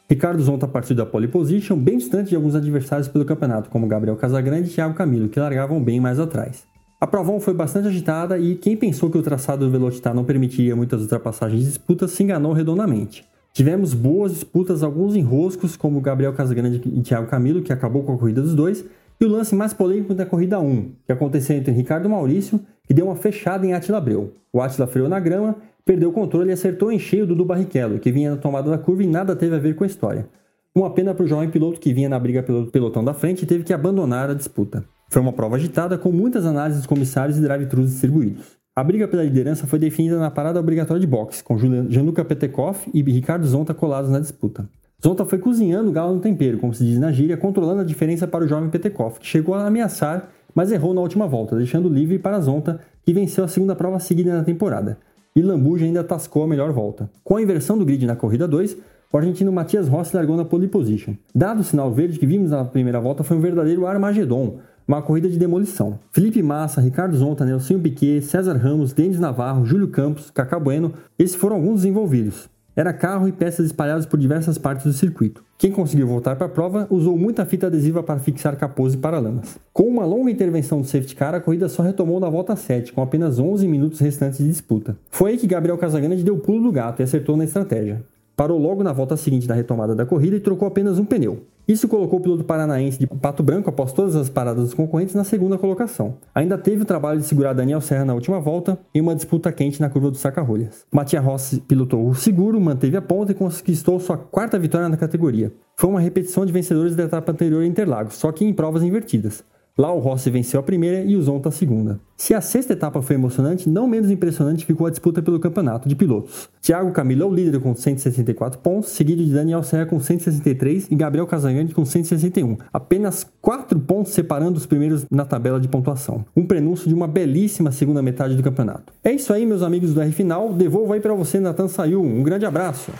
Ricardo 0.07 0.43
Zonta 0.43 0.69
partiu 0.69 0.95
da 0.95 1.07
pole 1.07 1.27
position, 1.27 1.79
bem 1.79 1.97
distante 1.97 2.29
de 2.29 2.37
alguns 2.37 2.55
adversários 2.55 3.09
pelo 3.09 3.25
campeonato, 3.25 3.71
como 3.71 3.87
Gabriel 3.87 4.15
Casagrande 4.15 4.69
e 4.69 4.75
Thiago 4.75 4.93
Camilo, 4.93 5.31
que 5.31 5.41
largavam 5.41 5.83
bem 5.83 5.99
mais 5.99 6.21
atrás. 6.21 6.65
A 7.01 7.07
provão 7.07 7.41
foi 7.41 7.55
bastante 7.55 7.89
agitada 7.89 8.39
e 8.39 8.55
quem 8.57 8.77
pensou 8.77 9.09
que 9.09 9.17
o 9.17 9.23
traçado 9.23 9.65
do 9.65 9.71
Velocitar 9.71 10.15
não 10.15 10.25
permitiria 10.25 10.77
muitas 10.77 11.01
ultrapassagens 11.01 11.63
e 11.63 11.67
disputas 11.67 12.11
se 12.11 12.23
enganou 12.23 12.53
redondamente. 12.53 13.25
Tivemos 13.55 13.95
boas 13.95 14.33
disputas, 14.33 14.83
alguns 14.83 15.17
enroscos, 15.17 15.75
como 15.75 16.03
Gabriel 16.03 16.35
Casagrande 16.35 16.83
e 16.85 17.01
Thiago 17.01 17.29
Camilo, 17.29 17.63
que 17.63 17.73
acabou 17.73 18.03
com 18.03 18.13
a 18.13 18.19
corrida 18.19 18.43
dos 18.43 18.55
dois, 18.55 18.85
e 19.19 19.25
o 19.25 19.29
lance 19.29 19.55
mais 19.55 19.73
polêmico 19.73 20.13
da 20.13 20.27
corrida 20.27 20.61
1, 20.61 20.91
que 21.07 21.13
aconteceu 21.13 21.57
entre 21.57 21.73
Ricardo 21.73 22.11
Maurício, 22.11 22.61
que 22.87 22.93
deu 22.93 23.07
uma 23.07 23.17
fechada 23.17 23.67
em 23.67 23.73
Atila 23.73 23.99
Abreu. 23.99 24.35
O 24.53 24.61
Atila 24.61 24.87
freou 24.87 25.09
na 25.09 25.19
grama, 25.19 25.57
perdeu 25.89 26.11
o 26.11 26.13
controle 26.13 26.51
e 26.51 26.53
acertou 26.53 26.93
em 26.93 26.99
cheio 26.99 27.27
Dudu 27.27 27.47
Barrichello, 27.47 27.99
que 27.99 28.13
vinha 28.13 28.33
na 28.33 28.37
tomada 28.37 28.71
da 28.71 28.77
curva 28.77 29.03
e 29.03 29.07
nada 29.07 29.35
teve 29.35 29.57
a 29.57 29.59
ver 29.59 29.75
com 29.75 29.85
a 29.85 29.87
história. 29.87 30.29
Uma 30.75 30.91
pena 30.91 31.15
para 31.15 31.25
o 31.25 31.27
jovem 31.27 31.49
piloto 31.49 31.81
que 31.81 31.95
vinha 31.95 32.11
na 32.11 32.19
briga 32.19 32.43
pelo 32.43 32.67
pelotão 32.67 33.03
da 33.03 33.15
frente 33.15 33.45
e 33.45 33.47
teve 33.47 33.65
que 33.65 33.73
abandonar 33.73 34.29
a 34.29 34.35
disputa. 34.35 34.85
Foi 35.09 35.23
uma 35.23 35.33
prova 35.33 35.57
agitada, 35.57 35.97
com 35.97 36.13
muitas 36.13 36.45
análises 36.45 36.81
dos 36.81 36.87
comissários 36.87 37.39
e 37.39 37.41
drive-thrus 37.41 37.89
distribuídos. 37.89 38.59
A 38.77 38.85
briga 38.85 39.09
pela 39.09 39.25
liderança 39.25 39.67
foi 39.67 39.79
definida 39.79 40.19
na 40.19 40.31
parada 40.31 40.61
obrigatória 40.61 41.01
de 41.01 41.07
boxe, 41.07 41.43
com 41.43 41.57
Gianluca 41.57 42.23
Petekoff 42.23 42.91
e 42.93 43.01
Ricardo 43.01 43.47
Zonta 43.47 43.73
colados 43.73 44.11
na 44.11 44.21
disputa. 44.21 44.69
Zonta 45.03 45.25
foi 45.25 45.39
cozinhando 45.39 45.89
o 45.89 45.93
galo 45.93 46.17
no 46.17 46.21
tempero, 46.21 46.59
como 46.59 46.75
se 46.75 46.85
diz 46.85 46.99
na 46.99 47.11
gíria, 47.11 47.39
controlando 47.39 47.81
a 47.81 47.85
diferença 47.85 48.29
para 48.29 48.45
o 48.45 48.47
jovem 48.47 48.69
Petekoff, 48.69 49.19
que 49.21 49.27
chegou 49.27 49.55
a 49.55 49.67
ameaçar, 49.67 50.29
mas 50.55 50.71
errou 50.71 50.93
na 50.93 51.01
última 51.01 51.27
volta, 51.27 51.57
deixando 51.57 51.89
livre 51.89 52.19
para 52.19 52.39
Zonta, 52.41 52.79
que 53.03 53.15
venceu 53.15 53.43
a 53.43 53.49
segunda 53.49 53.75
prova 53.75 53.99
seguida 53.99 54.37
na 54.37 54.45
temporada. 54.45 54.99
E 55.39 55.43
Lambuja 55.43 55.85
ainda 55.85 56.03
tascou 56.03 56.43
a 56.43 56.49
melhor 56.49 56.73
volta. 56.73 57.09
Com 57.23 57.37
a 57.37 57.41
inversão 57.41 57.79
do 57.79 57.85
grid 57.85 58.05
na 58.05 58.17
corrida 58.17 58.49
2, 58.49 58.77
o 59.13 59.17
argentino 59.17 59.53
Matias 59.53 59.87
Rossi 59.87 60.17
largou 60.17 60.37
na 60.37 60.45
pole 60.45 60.67
position. 60.67 61.15
Dado 61.33 61.61
o 61.61 61.63
sinal 61.63 61.93
verde 61.93 62.19
que 62.19 62.27
vimos 62.27 62.51
na 62.51 62.65
primeira 62.65 63.01
volta, 63.01 63.23
foi 63.23 63.37
um 63.37 63.41
verdadeiro 63.41 63.87
Armagedon, 63.87 64.59
uma 64.85 65.01
corrida 65.01 65.29
de 65.29 65.39
demolição. 65.39 66.01
Felipe 66.11 66.43
Massa, 66.43 66.81
Ricardo 66.81 67.17
Zonta, 67.17 67.45
Nelson 67.45 67.79
Piquet, 67.79 68.21
César 68.21 68.57
Ramos, 68.57 68.93
Denis 68.93 69.21
Navarro, 69.21 69.65
Júlio 69.65 69.87
Campos, 69.87 70.29
Cacá 70.29 70.59
Bueno, 70.59 70.93
esses 71.17 71.37
foram 71.37 71.55
alguns 71.55 71.75
dos 71.75 71.85
envolvidos. 71.85 72.51
Era 72.79 72.93
carro 72.93 73.27
e 73.27 73.33
peças 73.33 73.67
espalhadas 73.67 74.07
por 74.07 74.21
diversas 74.21 74.57
partes 74.57 74.87
do 74.87 74.93
circuito. 74.93 75.43
Quem 75.59 75.73
conseguiu 75.73 76.07
voltar 76.07 76.37
para 76.37 76.47
a 76.47 76.49
prova 76.49 76.87
usou 76.89 77.19
muita 77.19 77.45
fita 77.45 77.67
adesiva 77.67 78.05
para 78.05 78.21
fixar 78.21 78.57
capôs 78.57 78.95
e 78.95 78.97
paralamas. 78.97 79.59
Com 79.73 79.83
uma 79.83 80.05
longa 80.05 80.31
intervenção 80.31 80.81
do 80.81 80.87
safety 80.87 81.17
car, 81.17 81.35
a 81.35 81.41
corrida 81.41 81.69
só 81.69 81.83
retomou 81.83 82.21
na 82.21 82.31
volta 82.31 82.55
7, 82.55 82.93
com 82.93 83.03
apenas 83.03 83.41
11 83.41 83.67
minutos 83.67 83.99
restantes 83.99 84.39
de 84.39 84.47
disputa. 84.47 84.97
Foi 85.11 85.33
aí 85.33 85.37
que 85.37 85.49
Gabriel 85.49 85.77
Casagrande 85.77 86.23
deu 86.23 86.37
o 86.37 86.39
pulo 86.39 86.63
do 86.63 86.71
gato 86.71 87.01
e 87.01 87.03
acertou 87.03 87.37
na 87.37 87.43
estratégia. 87.43 88.01
Parou 88.37 88.57
logo 88.57 88.85
na 88.85 88.93
volta 88.93 89.17
seguinte 89.17 89.49
da 89.49 89.57
retomada 89.57 89.93
da 89.93 90.07
corrida 90.07 90.37
e 90.37 90.41
trocou 90.41 90.69
apenas 90.69 91.01
um 91.01 91.05
pneu. 91.05 91.43
Isso 91.69 91.87
colocou 91.87 92.19
o 92.19 92.23
piloto 92.23 92.45
paranaense 92.45 92.99
de 92.99 93.07
Pato 93.07 93.43
Branco, 93.43 93.69
após 93.69 93.93
todas 93.93 94.17
as 94.17 94.31
paradas 94.31 94.65
dos 94.65 94.73
concorrentes, 94.73 95.15
na 95.15 95.23
segunda 95.23 95.59
colocação. 95.59 96.17
Ainda 96.35 96.57
teve 96.57 96.81
o 96.81 96.87
trabalho 96.87 97.21
de 97.21 97.27
segurar 97.27 97.53
Daniel 97.53 97.83
Serra 97.83 98.07
na 98.07 98.15
última 98.15 98.41
volta 98.41 98.79
em 98.95 99.03
uma 99.03 99.15
disputa 99.15 99.53
quente 99.53 99.79
na 99.79 99.91
curva 99.91 100.11
do 100.11 100.17
Saca-Rolhas. 100.17 100.87
Matias 100.91 101.23
Rossi 101.23 101.61
pilotou 101.61 102.09
o 102.09 102.15
seguro, 102.15 102.59
manteve 102.59 102.97
a 102.97 103.03
ponta 103.03 103.33
e 103.33 103.35
conquistou 103.35 104.01
sua 104.01 104.17
quarta 104.17 104.59
vitória 104.59 104.89
na 104.89 104.97
categoria. 104.97 105.53
Foi 105.77 105.91
uma 105.91 106.01
repetição 106.01 106.47
de 106.47 106.53
vencedores 106.53 106.97
da 106.97 107.05
etapa 107.05 107.33
anterior 107.33 107.63
em 107.63 107.69
Interlagos, 107.69 108.15
só 108.15 108.33
que 108.33 108.47
em 108.47 108.55
provas 108.55 108.83
invertidas. 108.83 109.45
Lá 109.79 109.93
o 109.93 110.01
Rossi 110.01 110.29
venceu 110.29 110.59
a 110.59 110.63
primeira 110.63 111.03
e 111.05 111.15
o 111.15 111.23
Zonta 111.23 111.51
a 111.51 111.53
segunda. 111.53 112.01
Se 112.17 112.35
a 112.35 112.41
sexta 112.41 112.73
etapa 112.73 113.01
foi 113.01 113.15
emocionante, 113.15 113.69
não 113.69 113.87
menos 113.87 114.11
impressionante 114.11 114.67
ficou 114.67 114.89
a 114.89 114.91
disputa 114.91 115.23
pelo 115.23 115.39
campeonato 115.39 115.89
de 115.89 115.95
pilotos. 115.95 116.49
Thiago 116.61 116.91
Camilo 116.91 117.23
é 117.23 117.27
o 117.27 117.33
líder 117.33 117.61
com 117.61 117.73
164 117.73 118.59
pontos, 118.59 118.91
seguido 118.91 119.25
de 119.25 119.33
Daniel 119.33 119.63
Serra 119.63 119.87
com 119.87 120.01
163 120.01 120.89
e 120.91 120.97
Gabriel 120.97 121.29
Casagrande 121.29 121.73
com 121.73 121.85
161. 121.85 122.57
Apenas 122.73 123.25
4 123.41 123.79
pontos 123.79 124.13
separando 124.13 124.59
os 124.59 124.67
primeiros 124.67 125.07
na 125.09 125.25
tabela 125.25 125.61
de 125.61 125.69
pontuação. 125.69 126.25
Um 126.37 126.45
prenúncio 126.45 126.89
de 126.89 126.95
uma 126.95 127.07
belíssima 127.07 127.71
segunda 127.71 128.03
metade 128.03 128.35
do 128.35 128.43
campeonato. 128.43 128.93
É 129.05 129.13
isso 129.13 129.33
aí, 129.33 129.47
meus 129.47 129.63
amigos 129.63 129.95
do 129.95 130.01
R 130.01 130.11
Final. 130.11 130.53
Devolvo 130.55 130.93
aí 130.93 131.01
para 131.01 131.15
você, 131.15 131.39
Nathan 131.39 131.69
Sayul. 131.69 132.05
Um 132.05 132.25
grande 132.25 132.45
abraço. 132.45 132.91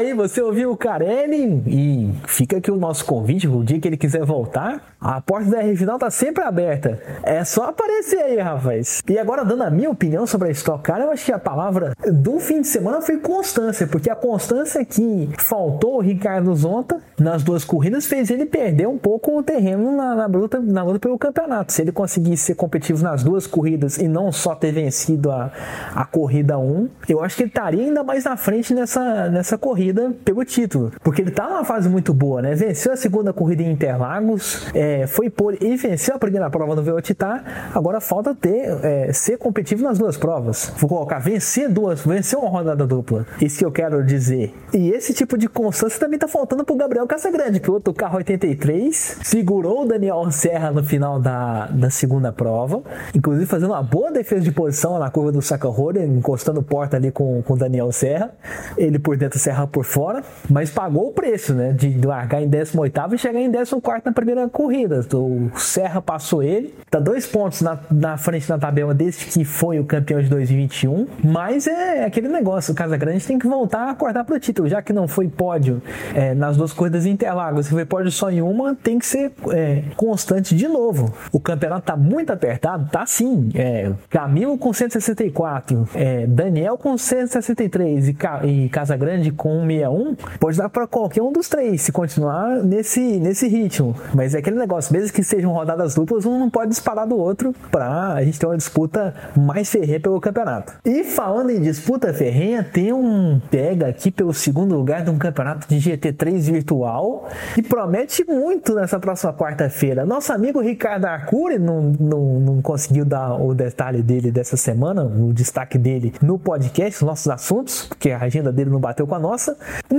Aí, 0.00 0.14
você 0.14 0.40
ouviu 0.40 0.72
o 0.72 0.76
Carelli 0.76 1.62
e 1.66 2.10
fica 2.26 2.56
aqui 2.56 2.70
o 2.70 2.76
nosso 2.76 3.04
convite, 3.04 3.46
o 3.46 3.62
dia 3.62 3.78
que 3.78 3.86
ele 3.86 3.96
quiser 3.96 4.24
voltar, 4.24 4.94
a 5.00 5.20
porta 5.20 5.50
da 5.50 5.62
R 5.62 5.76
Final 5.76 5.98
tá 5.98 6.10
sempre 6.10 6.42
aberta. 6.42 7.00
É 7.22 7.44
só 7.44 7.64
aparecer 7.64 8.18
aí, 8.18 8.38
rapaz. 8.38 9.02
E 9.08 9.18
agora, 9.18 9.44
dando 9.44 9.62
a 9.62 9.70
minha 9.70 9.90
opinião 9.90 10.26
sobre 10.26 10.48
a 10.48 10.50
Stock 10.50 10.82
Car, 10.82 11.00
eu 11.00 11.10
acho 11.10 11.24
que 11.24 11.32
a 11.32 11.38
palavra 11.38 11.94
do 12.12 12.38
fim 12.38 12.60
de 12.60 12.66
semana 12.66 13.00
foi 13.00 13.18
constância, 13.18 13.86
porque 13.86 14.10
a 14.10 14.16
constância 14.16 14.84
que 14.84 15.28
faltou 15.38 15.96
o 15.96 16.00
Ricardo 16.00 16.54
Zonta 16.54 17.00
nas 17.18 17.42
duas 17.42 17.64
corridas 17.64 18.06
fez 18.06 18.30
ele 18.30 18.46
perder 18.46 18.88
um 18.88 18.98
pouco 18.98 19.38
o 19.38 19.42
terreno 19.42 19.94
na, 19.94 20.14
na, 20.14 20.26
luta, 20.26 20.60
na 20.60 20.82
luta 20.82 20.98
pelo 20.98 21.18
campeonato. 21.18 21.72
Se 21.72 21.82
ele 21.82 21.92
conseguisse 21.92 22.44
ser 22.44 22.54
competitivo 22.54 23.02
nas 23.02 23.22
duas 23.22 23.46
corridas 23.46 23.98
e 23.98 24.08
não 24.08 24.32
só 24.32 24.54
ter 24.54 24.72
vencido 24.72 25.30
a, 25.30 25.50
a 25.94 26.04
corrida 26.04 26.58
1, 26.58 26.88
eu 27.08 27.22
acho 27.22 27.36
que 27.36 27.42
ele 27.42 27.50
estaria 27.50 27.84
ainda 27.84 28.02
mais 28.02 28.24
na 28.24 28.36
frente 28.36 28.74
nessa, 28.74 29.28
nessa 29.28 29.56
corrida 29.58 29.89
corrida 29.90 30.14
pelo 30.24 30.44
título. 30.44 30.92
Porque 31.02 31.22
ele 31.22 31.30
tá 31.30 31.48
numa 31.48 31.64
fase 31.64 31.88
muito 31.88 32.14
boa, 32.14 32.40
né? 32.40 32.54
Venceu 32.54 32.92
a 32.92 32.96
segunda 32.96 33.32
corrida 33.32 33.62
em 33.62 33.70
Interlagos, 33.70 34.66
é, 34.74 35.06
foi 35.06 35.28
por 35.28 35.60
e 35.60 35.76
venceu 35.76 36.14
a 36.14 36.18
primeira 36.18 36.48
prova 36.50 36.74
no 36.74 36.82
Velocitar. 36.82 37.70
Agora 37.74 38.00
falta 38.00 38.34
ter 38.34 38.78
é, 38.82 39.12
ser 39.12 39.38
competitivo 39.38 39.82
nas 39.82 39.98
duas 39.98 40.16
provas. 40.16 40.72
Vou 40.78 40.88
colocar 40.88 41.18
vencer 41.18 41.68
duas, 41.68 42.04
vencer 42.04 42.38
uma 42.38 42.48
rodada 42.48 42.86
dupla. 42.86 43.26
Isso 43.40 43.58
que 43.58 43.64
eu 43.64 43.72
quero 43.72 44.04
dizer. 44.04 44.54
E 44.72 44.90
esse 44.90 45.12
tipo 45.12 45.36
de 45.36 45.48
constância 45.48 45.98
também 45.98 46.18
tá 46.18 46.28
faltando 46.28 46.64
pro 46.64 46.76
Gabriel 46.76 47.06
Casagrande, 47.06 47.60
que 47.60 47.70
outro 47.70 47.92
carro 47.92 48.16
83 48.16 49.18
segurou 49.22 49.82
o 49.82 49.86
Daniel 49.86 50.30
Serra 50.30 50.70
no 50.70 50.82
final 50.82 51.20
da, 51.20 51.66
da 51.66 51.90
segunda 51.90 52.32
prova, 52.32 52.82
inclusive 53.14 53.46
fazendo 53.46 53.70
uma 53.70 53.82
boa 53.82 54.10
defesa 54.10 54.42
de 54.42 54.52
posição 54.52 54.98
na 54.98 55.10
curva 55.10 55.32
do 55.32 55.42
Saca 55.42 55.68
encostando 56.16 56.62
porta 56.62 56.96
ali 56.96 57.10
com 57.10 57.42
o 57.46 57.56
Daniel 57.56 57.90
Serra. 57.92 58.32
Ele 58.76 58.98
por 58.98 59.16
dentro 59.16 59.38
Serra 59.38 59.66
por 59.70 59.84
fora, 59.84 60.22
mas 60.48 60.70
pagou 60.70 61.08
o 61.08 61.12
preço, 61.12 61.54
né? 61.54 61.72
De 61.72 62.00
largar 62.06 62.42
em 62.42 62.48
18 62.48 63.14
e 63.14 63.18
chegar 63.18 63.40
em 63.40 63.50
14 63.50 64.02
na 64.04 64.12
primeira 64.12 64.48
corrida. 64.48 65.00
O 65.14 65.50
Serra 65.56 66.00
passou 66.00 66.42
ele, 66.42 66.74
tá 66.90 66.98
dois 66.98 67.26
pontos 67.26 67.60
na, 67.60 67.78
na 67.90 68.16
frente 68.16 68.48
da 68.48 68.58
tabela 68.58 68.94
desse 68.94 69.26
que 69.26 69.44
foi 69.44 69.78
o 69.78 69.84
campeão 69.84 70.20
de 70.20 70.28
2021. 70.28 71.06
Mas 71.24 71.66
é 71.66 72.04
aquele 72.04 72.28
negócio: 72.28 72.72
o 72.72 72.76
Casa 72.76 72.96
Grande 72.96 73.26
tem 73.26 73.38
que 73.38 73.46
voltar 73.46 73.88
a 73.88 73.90
acordar 73.90 74.24
pro 74.24 74.38
título, 74.38 74.68
já 74.68 74.82
que 74.82 74.92
não 74.92 75.06
foi 75.06 75.28
pódio 75.28 75.82
é, 76.14 76.34
nas 76.34 76.56
duas 76.56 76.72
corridas 76.72 77.06
Interlagos, 77.06 77.66
se 77.66 77.72
foi 77.72 77.84
pódio 77.84 78.10
só 78.10 78.30
em 78.30 78.42
uma, 78.42 78.74
tem 78.74 78.98
que 78.98 79.06
ser 79.06 79.32
é, 79.50 79.82
constante 79.96 80.54
de 80.54 80.68
novo. 80.68 81.12
O 81.32 81.40
campeonato 81.40 81.86
tá 81.86 81.96
muito 81.96 82.32
apertado, 82.32 82.88
tá 82.90 83.04
sim. 83.06 83.50
É, 83.54 83.90
Camilo 84.08 84.58
com 84.58 84.72
164, 84.72 85.88
é, 85.94 86.26
Daniel 86.26 86.76
com 86.76 86.96
163 86.96 88.08
e, 88.08 88.14
Ca 88.14 88.40
e 88.44 88.68
Casagrande 88.68 89.30
com 89.30 89.59
161, 89.66 90.14
pode 90.38 90.56
dar 90.56 90.68
para 90.68 90.86
qualquer 90.86 91.22
um 91.22 91.32
dos 91.32 91.48
três, 91.48 91.82
se 91.82 91.92
continuar 91.92 92.62
nesse, 92.62 93.00
nesse 93.00 93.48
ritmo. 93.48 93.94
Mas 94.14 94.34
é 94.34 94.38
aquele 94.38 94.56
negócio, 94.56 94.92
mesmo 94.92 95.12
que 95.12 95.22
sejam 95.22 95.52
rodadas 95.52 95.94
duplas, 95.94 96.26
um 96.26 96.38
não 96.38 96.50
pode 96.50 96.70
disparar 96.70 97.06
do 97.06 97.16
outro 97.16 97.54
para 97.70 98.14
a 98.14 98.24
gente 98.24 98.38
ter 98.38 98.46
uma 98.46 98.56
disputa 98.56 99.14
mais 99.36 99.70
ferrenha 99.70 100.00
pelo 100.00 100.20
campeonato. 100.20 100.74
E 100.84 101.04
falando 101.04 101.50
em 101.50 101.60
disputa 101.60 102.12
ferrenha, 102.12 102.62
tem 102.62 102.92
um 102.92 103.40
pega 103.50 103.88
aqui 103.88 104.10
pelo 104.10 104.32
segundo 104.32 104.76
lugar 104.76 105.02
de 105.02 105.10
um 105.10 105.18
campeonato 105.18 105.68
de 105.68 105.76
GT3 105.76 106.40
virtual 106.40 107.28
que 107.54 107.62
promete 107.62 108.24
muito 108.24 108.74
nessa 108.74 108.98
próxima 108.98 109.32
quarta-feira. 109.32 110.04
Nosso 110.04 110.32
amigo 110.32 110.60
Ricardo 110.60 111.06
Arcuri 111.06 111.58
não, 111.58 111.92
não, 111.98 112.40
não 112.40 112.62
conseguiu 112.62 113.04
dar 113.04 113.34
o 113.34 113.54
detalhe 113.54 114.02
dele 114.02 114.30
dessa 114.30 114.56
semana, 114.56 115.04
o 115.04 115.32
destaque 115.32 115.78
dele 115.78 116.12
no 116.22 116.38
podcast, 116.38 117.04
nossos 117.04 117.28
assuntos, 117.28 117.86
porque 117.86 118.10
a 118.10 118.18
agenda 118.18 118.52
dele 118.52 118.70
não 118.70 118.80
bateu 118.80 119.06
com 119.06 119.14
a 119.14 119.18
nossa. 119.18 119.49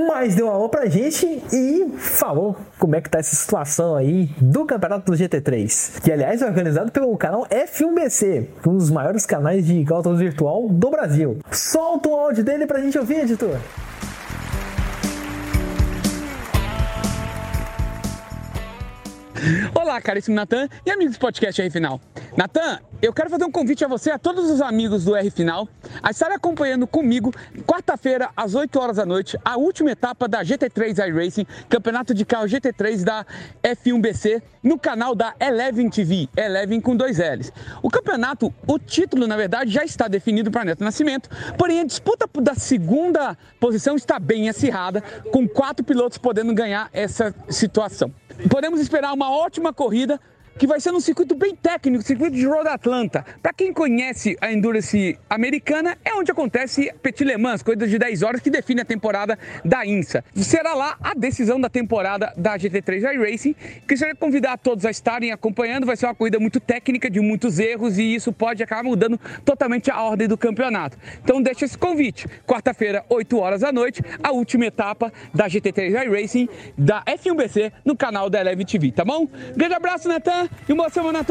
Mas 0.07 0.35
deu 0.35 0.47
uma 0.47 0.55
alô 0.55 0.69
pra 0.69 0.85
gente 0.87 1.25
e 1.51 1.89
falou 1.97 2.55
como 2.77 2.95
é 2.95 3.01
que 3.01 3.09
tá 3.09 3.19
essa 3.19 3.35
situação 3.35 3.95
aí 3.95 4.29
do 4.37 4.65
campeonato 4.65 5.11
do 5.11 5.17
GT3, 5.17 6.01
que 6.01 6.11
aliás 6.11 6.41
é 6.41 6.45
organizado 6.45 6.91
pelo 6.91 7.15
canal 7.17 7.45
F1BC, 7.47 8.47
um 8.65 8.77
dos 8.77 8.89
maiores 8.89 9.25
canais 9.25 9.65
de 9.65 9.85
autos 9.91 10.19
virtual 10.19 10.67
do 10.69 10.89
Brasil. 10.89 11.37
Solta 11.51 12.09
o 12.09 12.15
áudio 12.15 12.43
dele 12.43 12.65
pra 12.65 12.79
gente 12.79 12.97
ouvir, 12.97 13.21
editor. 13.21 13.57
Olá, 19.73 19.99
caríssimo 19.99 20.35
Natan 20.35 20.69
e 20.85 20.91
amigos 20.91 21.15
do 21.15 21.19
podcast 21.19 21.59
R 21.59 21.69
Final. 21.71 21.99
Natan, 22.37 22.79
eu 23.01 23.11
quero 23.11 23.27
fazer 23.27 23.43
um 23.43 23.51
convite 23.51 23.83
a 23.83 23.87
você, 23.87 24.11
a 24.11 24.19
todos 24.19 24.51
os 24.51 24.61
amigos 24.61 25.03
do 25.03 25.15
R 25.15 25.31
Final, 25.31 25.67
a 26.03 26.11
estar 26.11 26.31
acompanhando 26.31 26.85
comigo, 26.85 27.33
quarta-feira, 27.65 28.29
às 28.37 28.53
8 28.53 28.79
horas 28.79 28.97
da 28.97 29.05
noite, 29.05 29.39
a 29.43 29.57
última 29.57 29.89
etapa 29.89 30.27
da 30.27 30.43
GT3 30.43 31.07
iRacing, 31.07 31.47
campeonato 31.67 32.13
de 32.13 32.23
carro 32.23 32.45
GT3 32.45 33.03
da 33.03 33.25
F1BC, 33.63 34.43
no 34.61 34.77
canal 34.77 35.15
da 35.15 35.33
Eleven 35.39 35.89
TV, 35.89 36.29
Eleven 36.37 36.79
com 36.79 36.95
dois 36.95 37.17
L's. 37.17 37.51
O 37.81 37.89
campeonato, 37.89 38.53
o 38.67 38.77
título, 38.77 39.25
na 39.25 39.35
verdade, 39.35 39.71
já 39.71 39.83
está 39.83 40.07
definido 40.07 40.51
para 40.51 40.65
Neto 40.65 40.83
Nascimento, 40.83 41.29
porém 41.57 41.79
a 41.79 41.83
disputa 41.83 42.29
da 42.39 42.53
segunda 42.53 43.35
posição 43.59 43.95
está 43.95 44.19
bem 44.19 44.49
acirrada, 44.49 45.01
com 45.31 45.47
quatro 45.47 45.83
pilotos 45.83 46.19
podendo 46.19 46.53
ganhar 46.53 46.89
essa 46.93 47.33
situação. 47.49 48.13
Podemos 48.49 48.79
esperar 48.79 49.13
uma 49.13 49.29
ótima 49.31 49.73
corrida 49.73 50.19
que 50.57 50.67
vai 50.67 50.79
ser 50.79 50.91
num 50.91 50.99
circuito 50.99 51.35
bem 51.35 51.55
técnico, 51.55 52.03
circuito 52.03 52.35
de 52.35 52.45
Road 52.45 52.67
Atlanta. 52.67 53.25
Para 53.41 53.53
quem 53.53 53.73
conhece 53.73 54.37
a 54.39 54.51
Endurance 54.51 55.17
americana, 55.29 55.97
é 56.03 56.13
onde 56.13 56.31
acontece 56.31 56.91
Petit 57.01 57.23
Le 57.23 57.37
Mans, 57.37 57.63
corridas 57.63 57.89
de 57.89 57.97
10 57.97 58.21
horas 58.21 58.41
que 58.41 58.49
define 58.49 58.81
a 58.81 58.85
temporada 58.85 59.37
da 59.65 59.85
INSA. 59.85 60.23
Será 60.35 60.73
lá 60.73 60.97
a 61.01 61.13
decisão 61.13 61.59
da 61.59 61.69
temporada 61.69 62.33
da 62.37 62.57
GT3 62.57 63.13
iRacing. 63.13 63.55
Queria 63.87 64.15
convidar 64.15 64.57
todos 64.57 64.85
a 64.85 64.91
estarem 64.91 65.31
acompanhando, 65.31 65.85
vai 65.85 65.95
ser 65.95 66.05
uma 66.05 66.15
corrida 66.15 66.39
muito 66.39 66.59
técnica, 66.59 67.09
de 67.09 67.19
muitos 67.19 67.59
erros 67.59 67.97
e 67.97 68.15
isso 68.15 68.31
pode 68.31 68.61
acabar 68.61 68.83
mudando 68.83 69.19
totalmente 69.43 69.89
a 69.89 70.01
ordem 70.01 70.27
do 70.27 70.37
campeonato. 70.37 70.97
Então 71.23 71.41
deixa 71.41 71.65
esse 71.65 71.77
convite. 71.77 72.27
Quarta-feira, 72.45 73.03
8 73.09 73.37
horas 73.37 73.61
da 73.61 73.71
noite, 73.71 74.01
a 74.21 74.31
última 74.31 74.65
etapa 74.65 75.11
da 75.33 75.47
GT3 75.47 76.05
iRacing 76.05 76.49
da 76.77 77.03
F1BC 77.05 77.71
no 77.83 77.95
canal 77.95 78.29
da 78.29 78.39
Eleve 78.39 78.65
TV, 78.65 78.91
tá 78.91 79.03
bom? 79.03 79.27
Grande 79.55 79.73
abraço, 79.73 80.07
Natan! 80.07 80.50
E 80.67 80.73
uma 80.73 80.89
semana 80.89 81.19
a 81.19 81.23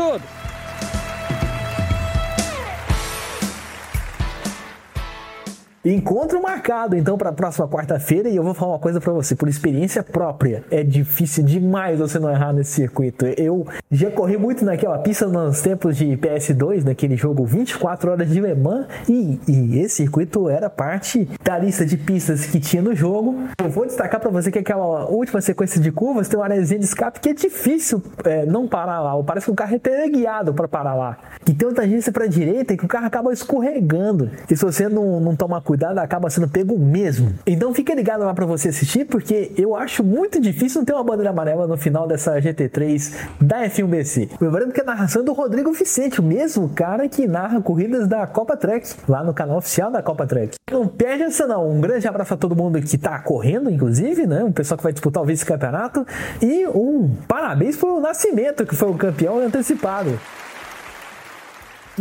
Encontro 5.82 6.42
marcado 6.42 6.94
então 6.94 7.16
para 7.16 7.30
a 7.30 7.32
próxima 7.32 7.66
quarta-feira 7.66 8.28
e 8.28 8.36
eu 8.36 8.42
vou 8.42 8.52
falar 8.52 8.72
uma 8.72 8.78
coisa 8.78 9.00
para 9.00 9.14
você, 9.14 9.34
por 9.34 9.48
experiência 9.48 10.02
própria, 10.02 10.62
é 10.70 10.82
difícil 10.82 11.42
demais 11.42 11.98
você 11.98 12.18
não 12.18 12.30
errar 12.30 12.52
nesse 12.52 12.72
circuito. 12.72 13.24
Eu 13.24 13.66
já 13.90 14.10
corri 14.10 14.36
muito 14.36 14.62
naquela 14.62 14.98
pista 14.98 15.26
nos 15.26 15.62
tempos 15.62 15.96
de 15.96 16.04
PS2, 16.18 16.84
naquele 16.84 17.16
jogo 17.16 17.46
24 17.46 18.10
horas 18.10 18.28
de 18.28 18.42
Le 18.42 18.54
Mans 18.54 18.88
e, 19.08 19.40
e 19.48 19.80
esse 19.80 19.96
circuito 19.96 20.50
era 20.50 20.68
parte 20.68 21.26
da 21.42 21.58
lista 21.58 21.86
de 21.86 21.96
pistas 21.96 22.44
que 22.44 22.60
tinha 22.60 22.82
no 22.82 22.94
jogo. 22.94 23.44
Eu 23.58 23.70
vou 23.70 23.86
destacar 23.86 24.20
para 24.20 24.28
você 24.28 24.50
que 24.50 24.58
aquela 24.58 25.06
última 25.06 25.40
sequência 25.40 25.80
de 25.80 25.90
curvas 25.90 26.28
tem 26.28 26.38
uma 26.38 26.44
areazinha 26.44 26.78
de 26.78 26.84
escape 26.84 27.20
que 27.20 27.30
é 27.30 27.32
difícil 27.32 28.02
é, 28.24 28.44
não 28.44 28.68
parar 28.68 29.00
lá. 29.00 29.22
Parece 29.22 29.46
que 29.46 29.52
o 29.52 29.54
carro 29.54 29.74
é 29.74 29.78
teleguiado 29.78 30.52
para 30.52 30.68
parar 30.68 30.94
lá. 30.94 31.16
E 31.48 31.54
tem 31.54 31.66
uma 31.66 31.74
tangência 31.74 32.12
para 32.12 32.26
direita 32.26 32.74
e 32.74 32.76
que 32.76 32.84
o 32.84 32.88
carro 32.88 33.06
acaba 33.06 33.32
escorregando. 33.32 34.30
E 34.50 34.54
se 34.54 34.62
você 34.62 34.86
não, 34.86 35.18
não 35.20 35.34
tomar 35.34 35.62
cuidado, 35.70 35.98
acaba 35.98 36.28
sendo 36.28 36.48
pego 36.48 36.76
mesmo. 36.76 37.32
Então 37.46 37.72
fica 37.72 37.94
ligado 37.94 38.24
lá 38.24 38.34
para 38.34 38.44
você 38.44 38.70
assistir, 38.70 39.04
porque 39.04 39.52
eu 39.56 39.76
acho 39.76 40.02
muito 40.02 40.40
difícil 40.40 40.80
não 40.80 40.84
ter 40.84 40.92
uma 40.92 41.04
bandeira 41.04 41.30
amarela 41.30 41.64
no 41.64 41.76
final 41.76 42.08
dessa 42.08 42.40
GT3 42.40 43.14
da 43.40 43.62
F1BC. 43.68 44.30
Lembrando 44.40 44.72
que 44.72 44.80
a 44.80 44.84
narração 44.84 45.22
é 45.22 45.24
do 45.24 45.32
Rodrigo 45.32 45.72
Vicente, 45.72 46.18
o 46.18 46.24
mesmo 46.24 46.70
cara 46.70 47.08
que 47.08 47.28
narra 47.28 47.60
corridas 47.60 48.08
da 48.08 48.26
Copa 48.26 48.56
Trek, 48.56 48.94
lá 49.08 49.22
no 49.22 49.32
canal 49.32 49.58
oficial 49.58 49.92
da 49.92 50.02
Copa 50.02 50.26
Trek. 50.26 50.56
Não 50.68 50.88
perde 50.88 51.22
essa 51.22 51.46
não. 51.46 51.70
Um 51.70 51.80
grande 51.80 52.08
abraço 52.08 52.34
a 52.34 52.36
todo 52.36 52.56
mundo 52.56 52.82
que 52.82 52.98
tá 52.98 53.20
correndo, 53.20 53.70
inclusive, 53.70 54.26
né? 54.26 54.42
O 54.42 54.50
pessoal 54.50 54.76
que 54.76 54.82
vai 54.82 54.92
disputar 54.92 55.22
o 55.22 55.26
vice-campeonato. 55.26 56.04
E 56.42 56.66
um 56.66 57.14
parabéns 57.28 57.76
pro 57.76 58.00
Nascimento, 58.00 58.66
que 58.66 58.74
foi 58.74 58.90
o 58.90 58.94
campeão 58.94 59.38
antecipado 59.38 60.18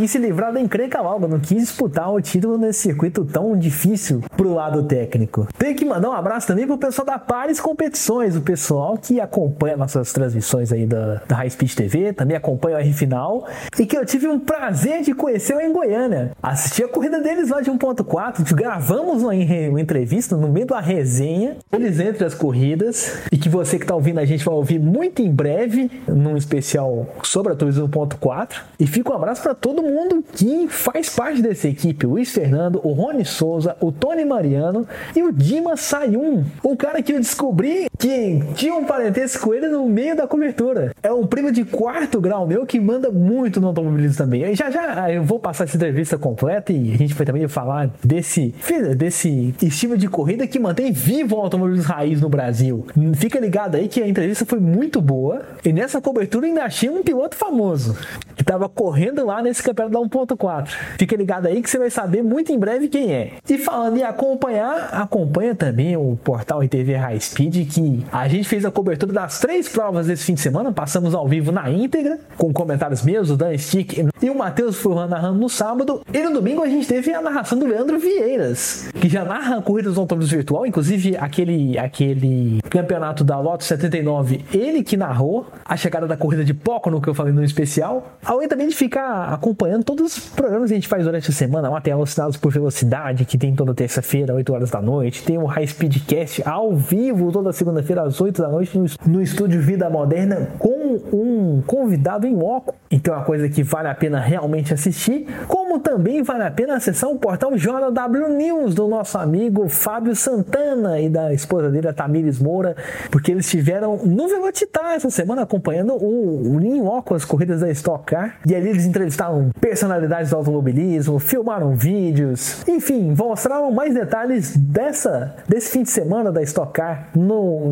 quis 0.00 0.12
se 0.12 0.18
livrar 0.18 0.50
da 0.50 0.58
encrenca 0.58 0.98
logo, 1.02 1.28
não 1.28 1.38
quis 1.38 1.58
disputar 1.58 2.10
o 2.10 2.22
título 2.22 2.56
nesse 2.56 2.80
circuito 2.80 3.22
tão 3.22 3.54
difícil 3.54 4.22
pro 4.34 4.54
lado 4.54 4.84
técnico. 4.84 5.46
Tem 5.58 5.74
que 5.74 5.84
mandar 5.84 6.08
um 6.08 6.14
abraço 6.14 6.46
também 6.46 6.66
pro 6.66 6.78
pessoal 6.78 7.04
da 7.04 7.18
Pares 7.18 7.60
Competições, 7.60 8.34
o 8.34 8.40
pessoal 8.40 8.96
que 8.96 9.20
acompanha 9.20 9.76
nossas 9.76 10.10
transmissões 10.10 10.72
aí 10.72 10.86
da, 10.86 11.20
da 11.28 11.36
High 11.36 11.50
Speed 11.50 11.74
TV, 11.74 12.12
também 12.14 12.34
acompanha 12.34 12.78
o 12.78 12.80
R 12.80 12.92
Final, 12.94 13.46
e 13.78 13.84
que 13.84 13.94
eu 13.94 14.06
tive 14.06 14.26
um 14.26 14.40
prazer 14.40 15.02
de 15.02 15.12
conhecer 15.12 15.54
em 15.60 15.70
Goiânia. 15.70 16.30
Assisti 16.42 16.82
a 16.82 16.88
corrida 16.88 17.20
deles 17.20 17.50
lá 17.50 17.60
de 17.60 17.70
1.4, 17.70 18.54
gravamos 18.54 19.22
uma, 19.22 19.34
uma 19.34 19.80
entrevista 19.82 20.34
no 20.34 20.48
meio 20.48 20.66
da 20.66 20.80
resenha, 20.80 21.58
eles 21.70 22.00
entre 22.00 22.24
as 22.24 22.32
corridas, 22.32 23.18
e 23.30 23.36
que 23.36 23.50
você 23.50 23.78
que 23.78 23.84
tá 23.84 23.94
ouvindo 23.94 24.18
a 24.18 24.24
gente 24.24 24.46
vai 24.46 24.54
ouvir 24.54 24.78
muito 24.78 25.20
em 25.20 25.30
breve, 25.30 25.90
num 26.08 26.38
especial 26.38 27.06
sobre 27.22 27.52
a 27.52 27.54
Turismo 27.54 27.86
1.4. 27.86 28.62
E 28.78 28.86
fica 28.86 29.12
um 29.12 29.14
abraço 29.14 29.42
para 29.42 29.54
todo 29.54 29.82
mundo 29.82 29.89
mundo 29.90 30.24
que 30.32 30.68
faz 30.68 31.10
parte 31.10 31.42
dessa 31.42 31.68
equipe. 31.68 32.06
O 32.06 32.10
Luiz 32.10 32.30
Fernando, 32.30 32.80
o 32.84 32.92
Rony 32.92 33.24
Souza, 33.24 33.76
o 33.80 33.90
Tony 33.90 34.24
Mariano 34.24 34.86
e 35.14 35.22
o 35.22 35.32
Dima 35.32 35.76
Sayun. 35.76 36.44
O 36.62 36.76
cara 36.76 37.02
que 37.02 37.12
eu 37.12 37.18
descobri 37.18 37.89
que 38.00 38.42
tinha 38.54 38.74
um 38.74 38.84
parentesco 38.84 39.46
com 39.46 39.54
ele 39.54 39.68
no 39.68 39.86
meio 39.86 40.16
da 40.16 40.26
cobertura. 40.26 40.94
É 41.02 41.12
um 41.12 41.26
primo 41.26 41.52
de 41.52 41.64
quarto 41.64 42.18
grau 42.18 42.46
meu 42.46 42.64
que 42.64 42.80
manda 42.80 43.10
muito 43.10 43.60
no 43.60 43.68
automobilismo 43.68 44.16
também. 44.16 44.54
Já 44.56 44.70
já 44.70 45.12
eu 45.12 45.22
vou 45.22 45.38
passar 45.38 45.64
essa 45.64 45.76
entrevista 45.76 46.16
completa 46.16 46.72
e 46.72 46.94
a 46.94 46.96
gente 46.96 47.12
vai 47.12 47.26
também 47.26 47.46
falar 47.46 47.90
desse, 48.02 48.54
desse 48.96 49.54
estilo 49.60 49.98
de 49.98 50.08
corrida 50.08 50.46
que 50.46 50.58
mantém 50.58 50.90
vivo 50.90 51.36
o 51.36 51.40
automobilismo 51.40 51.92
raiz 51.92 52.20
no 52.20 52.30
Brasil. 52.30 52.86
Fica 53.16 53.38
ligado 53.38 53.74
aí 53.74 53.86
que 53.86 54.02
a 54.02 54.08
entrevista 54.08 54.46
foi 54.46 54.58
muito 54.58 55.02
boa 55.02 55.42
e 55.62 55.70
nessa 55.70 56.00
cobertura 56.00 56.46
ainda 56.46 56.64
achei 56.64 56.88
um 56.88 57.02
piloto 57.02 57.36
famoso 57.36 57.96
que 58.34 58.42
estava 58.42 58.68
correndo 58.68 59.26
lá 59.26 59.42
nesse 59.42 59.62
campeonato 59.62 59.90
dar 59.92 60.00
1.4. 60.00 60.68
Fica 60.98 61.16
ligado 61.16 61.46
aí 61.46 61.60
que 61.60 61.68
você 61.68 61.78
vai 61.78 61.90
saber 61.90 62.22
muito 62.22 62.50
em 62.50 62.58
breve 62.58 62.88
quem 62.88 63.12
é. 63.12 63.32
E 63.48 63.58
falando 63.58 63.98
em 63.98 64.02
acompanhar, 64.02 64.88
acompanha 64.92 65.54
também 65.54 65.96
o 65.96 66.18
portal 66.24 66.62
RTV 66.62 66.94
High 66.94 67.20
Speed, 67.20 67.68
que 67.68 67.89
a 68.12 68.28
gente 68.28 68.48
fez 68.48 68.64
a 68.64 68.70
cobertura 68.70 69.12
das 69.12 69.38
três 69.38 69.68
provas 69.68 70.06
desse 70.06 70.24
fim 70.24 70.34
de 70.34 70.40
semana, 70.40 70.72
passamos 70.72 71.14
ao 71.14 71.26
vivo 71.26 71.52
na 71.52 71.70
íntegra, 71.70 72.18
com 72.36 72.52
comentários 72.52 73.02
meus, 73.02 73.30
o 73.30 73.36
Dan 73.36 73.56
Stick 73.56 73.98
e 74.22 74.30
o 74.30 74.36
Matheus 74.36 74.76
Furlan 74.76 75.06
narrando 75.06 75.38
no 75.38 75.48
sábado. 75.48 76.02
E 76.12 76.22
no 76.22 76.32
domingo 76.32 76.62
a 76.62 76.68
gente 76.68 76.86
teve 76.86 77.12
a 77.12 77.20
narração 77.20 77.58
do 77.58 77.66
Leandro 77.66 77.98
Vieiras, 77.98 78.88
que 79.00 79.08
já 79.08 79.24
narra 79.24 79.60
corridas 79.62 79.94
do 79.94 80.00
automobilismo 80.00 80.36
virtual, 80.36 80.66
inclusive 80.66 81.16
aquele, 81.16 81.78
aquele 81.78 82.60
campeonato 82.68 83.24
da 83.24 83.38
Lotus 83.38 83.66
79, 83.66 84.44
ele 84.52 84.82
que 84.82 84.96
narrou 84.96 85.46
a 85.64 85.76
chegada 85.76 86.06
da 86.06 86.16
corrida 86.16 86.44
de 86.44 86.54
no 86.90 87.00
que 87.00 87.08
eu 87.08 87.14
falei 87.14 87.32
no 87.32 87.42
especial. 87.42 88.16
Além 88.24 88.48
também 88.48 88.68
de 88.68 88.74
ficar 88.74 89.32
acompanhando 89.32 89.84
todos 89.84 90.16
os 90.16 90.28
programas 90.28 90.68
que 90.68 90.74
a 90.74 90.76
gente 90.76 90.88
faz 90.88 91.04
durante 91.04 91.30
a 91.30 91.32
semana. 91.32 91.68
Lá 91.68 91.80
tem 91.80 91.92
Alucinados 91.92 92.36
por 92.36 92.52
Velocidade, 92.52 93.24
que 93.24 93.36
tem 93.36 93.54
toda 93.54 93.74
terça-feira, 93.74 94.34
8 94.34 94.52
horas 94.52 94.70
da 94.70 94.80
noite. 94.80 95.22
Tem 95.22 95.36
o 95.36 95.46
High 95.46 95.66
Speedcast 95.66 96.42
ao 96.46 96.74
vivo, 96.74 97.32
toda 97.32 97.52
segunda-feira, 97.80 98.02
às 98.02 98.20
8 98.20 98.42
da 98.42 98.48
noite, 98.48 98.78
no, 98.78 98.86
no 99.06 99.22
estúdio 99.22 99.60
Vida 99.60 99.88
Moderna, 99.90 100.48
com 100.58 101.00
um 101.12 101.62
convidado 101.66 102.26
em 102.26 102.34
loco. 102.34 102.74
Então 102.90 103.14
é 103.14 103.16
uma 103.18 103.24
coisa 103.24 103.48
que 103.48 103.62
vale 103.62 103.88
a 103.88 103.94
pena 103.94 104.20
realmente 104.20 104.74
assistir. 104.74 105.26
Como 105.46 105.78
também 105.78 106.22
vale 106.22 106.42
a 106.42 106.50
pena 106.50 106.76
acessar 106.76 107.10
o 107.10 107.18
portal 107.18 107.52
JW 107.56 108.28
News 108.36 108.74
do 108.74 108.88
nosso 108.88 109.16
amigo 109.18 109.68
Fábio 109.68 110.14
Santana 110.14 111.00
e 111.00 111.08
da 111.08 111.32
esposa 111.32 111.70
dele, 111.70 111.88
a 111.88 111.92
Tamires 111.92 112.40
Moura, 112.40 112.76
porque 113.10 113.30
eles 113.30 113.46
estiveram 113.46 113.98
no 114.04 114.28
Velocitar 114.28 114.94
essa 114.94 115.10
semana 115.10 115.42
acompanhando 115.42 115.94
o, 115.94 116.56
o 116.56 116.60
em 116.60 116.80
loco 116.80 117.14
as 117.14 117.24
corridas 117.24 117.60
da 117.60 117.70
Stock 117.70 118.04
Car. 118.04 118.36
E 118.46 118.54
ali 118.54 118.70
eles 118.70 118.84
entrevistaram 118.84 119.50
personalidades 119.60 120.30
do 120.30 120.36
automobilismo, 120.36 121.18
filmaram 121.18 121.74
vídeos, 121.74 122.66
enfim, 122.68 123.14
mostraram 123.16 123.70
mais 123.70 123.94
detalhes 123.94 124.56
dessa 124.56 125.36
desse 125.48 125.70
fim 125.70 125.82
de 125.82 125.90
semana 125.90 126.30
da 126.32 126.42
Stock 126.42 126.72
Car 126.72 127.08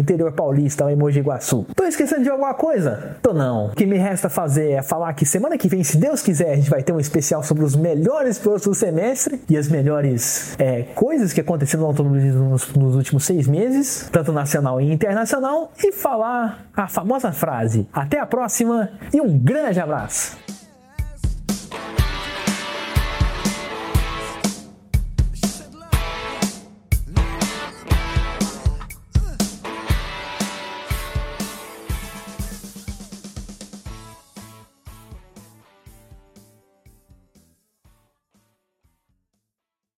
interior 0.00 0.32
paulista, 0.32 0.84
lá 0.84 0.92
em 0.92 0.96
Mogi 0.96 1.20
Guaçu. 1.20 1.66
Tô 1.74 1.84
esquecendo 1.84 2.22
de 2.22 2.30
alguma 2.30 2.54
coisa? 2.54 3.16
Tô 3.22 3.32
não. 3.32 3.66
O 3.66 3.70
que 3.70 3.86
me 3.86 3.96
resta 3.96 4.28
fazer 4.28 4.72
é 4.72 4.82
falar 4.82 5.12
que 5.14 5.24
semana 5.24 5.56
que 5.56 5.68
vem, 5.68 5.82
se 5.84 5.96
Deus 5.96 6.22
quiser, 6.22 6.52
a 6.52 6.56
gente 6.56 6.70
vai 6.70 6.82
ter 6.82 6.92
um 6.92 7.00
especial 7.00 7.42
sobre 7.42 7.64
os 7.64 7.74
melhores 7.76 8.38
pilotos 8.38 8.64
do 8.64 8.74
semestre 8.74 9.40
e 9.48 9.56
as 9.56 9.68
melhores 9.68 10.54
é, 10.58 10.82
coisas 10.94 11.32
que 11.32 11.40
aconteceram 11.40 11.82
no 11.82 11.88
automobilismo 11.88 12.50
nos, 12.50 12.72
nos 12.74 12.94
últimos 12.94 13.24
seis 13.24 13.46
meses, 13.46 14.08
tanto 14.10 14.32
nacional 14.32 14.80
e 14.80 14.92
internacional, 14.92 15.72
e 15.82 15.92
falar 15.92 16.66
a 16.76 16.88
famosa 16.88 17.32
frase: 17.32 17.86
até 17.92 18.18
a 18.18 18.26
próxima 18.26 18.90
e 19.12 19.20
um 19.20 19.38
grande 19.38 19.80
abraço! 19.80 20.57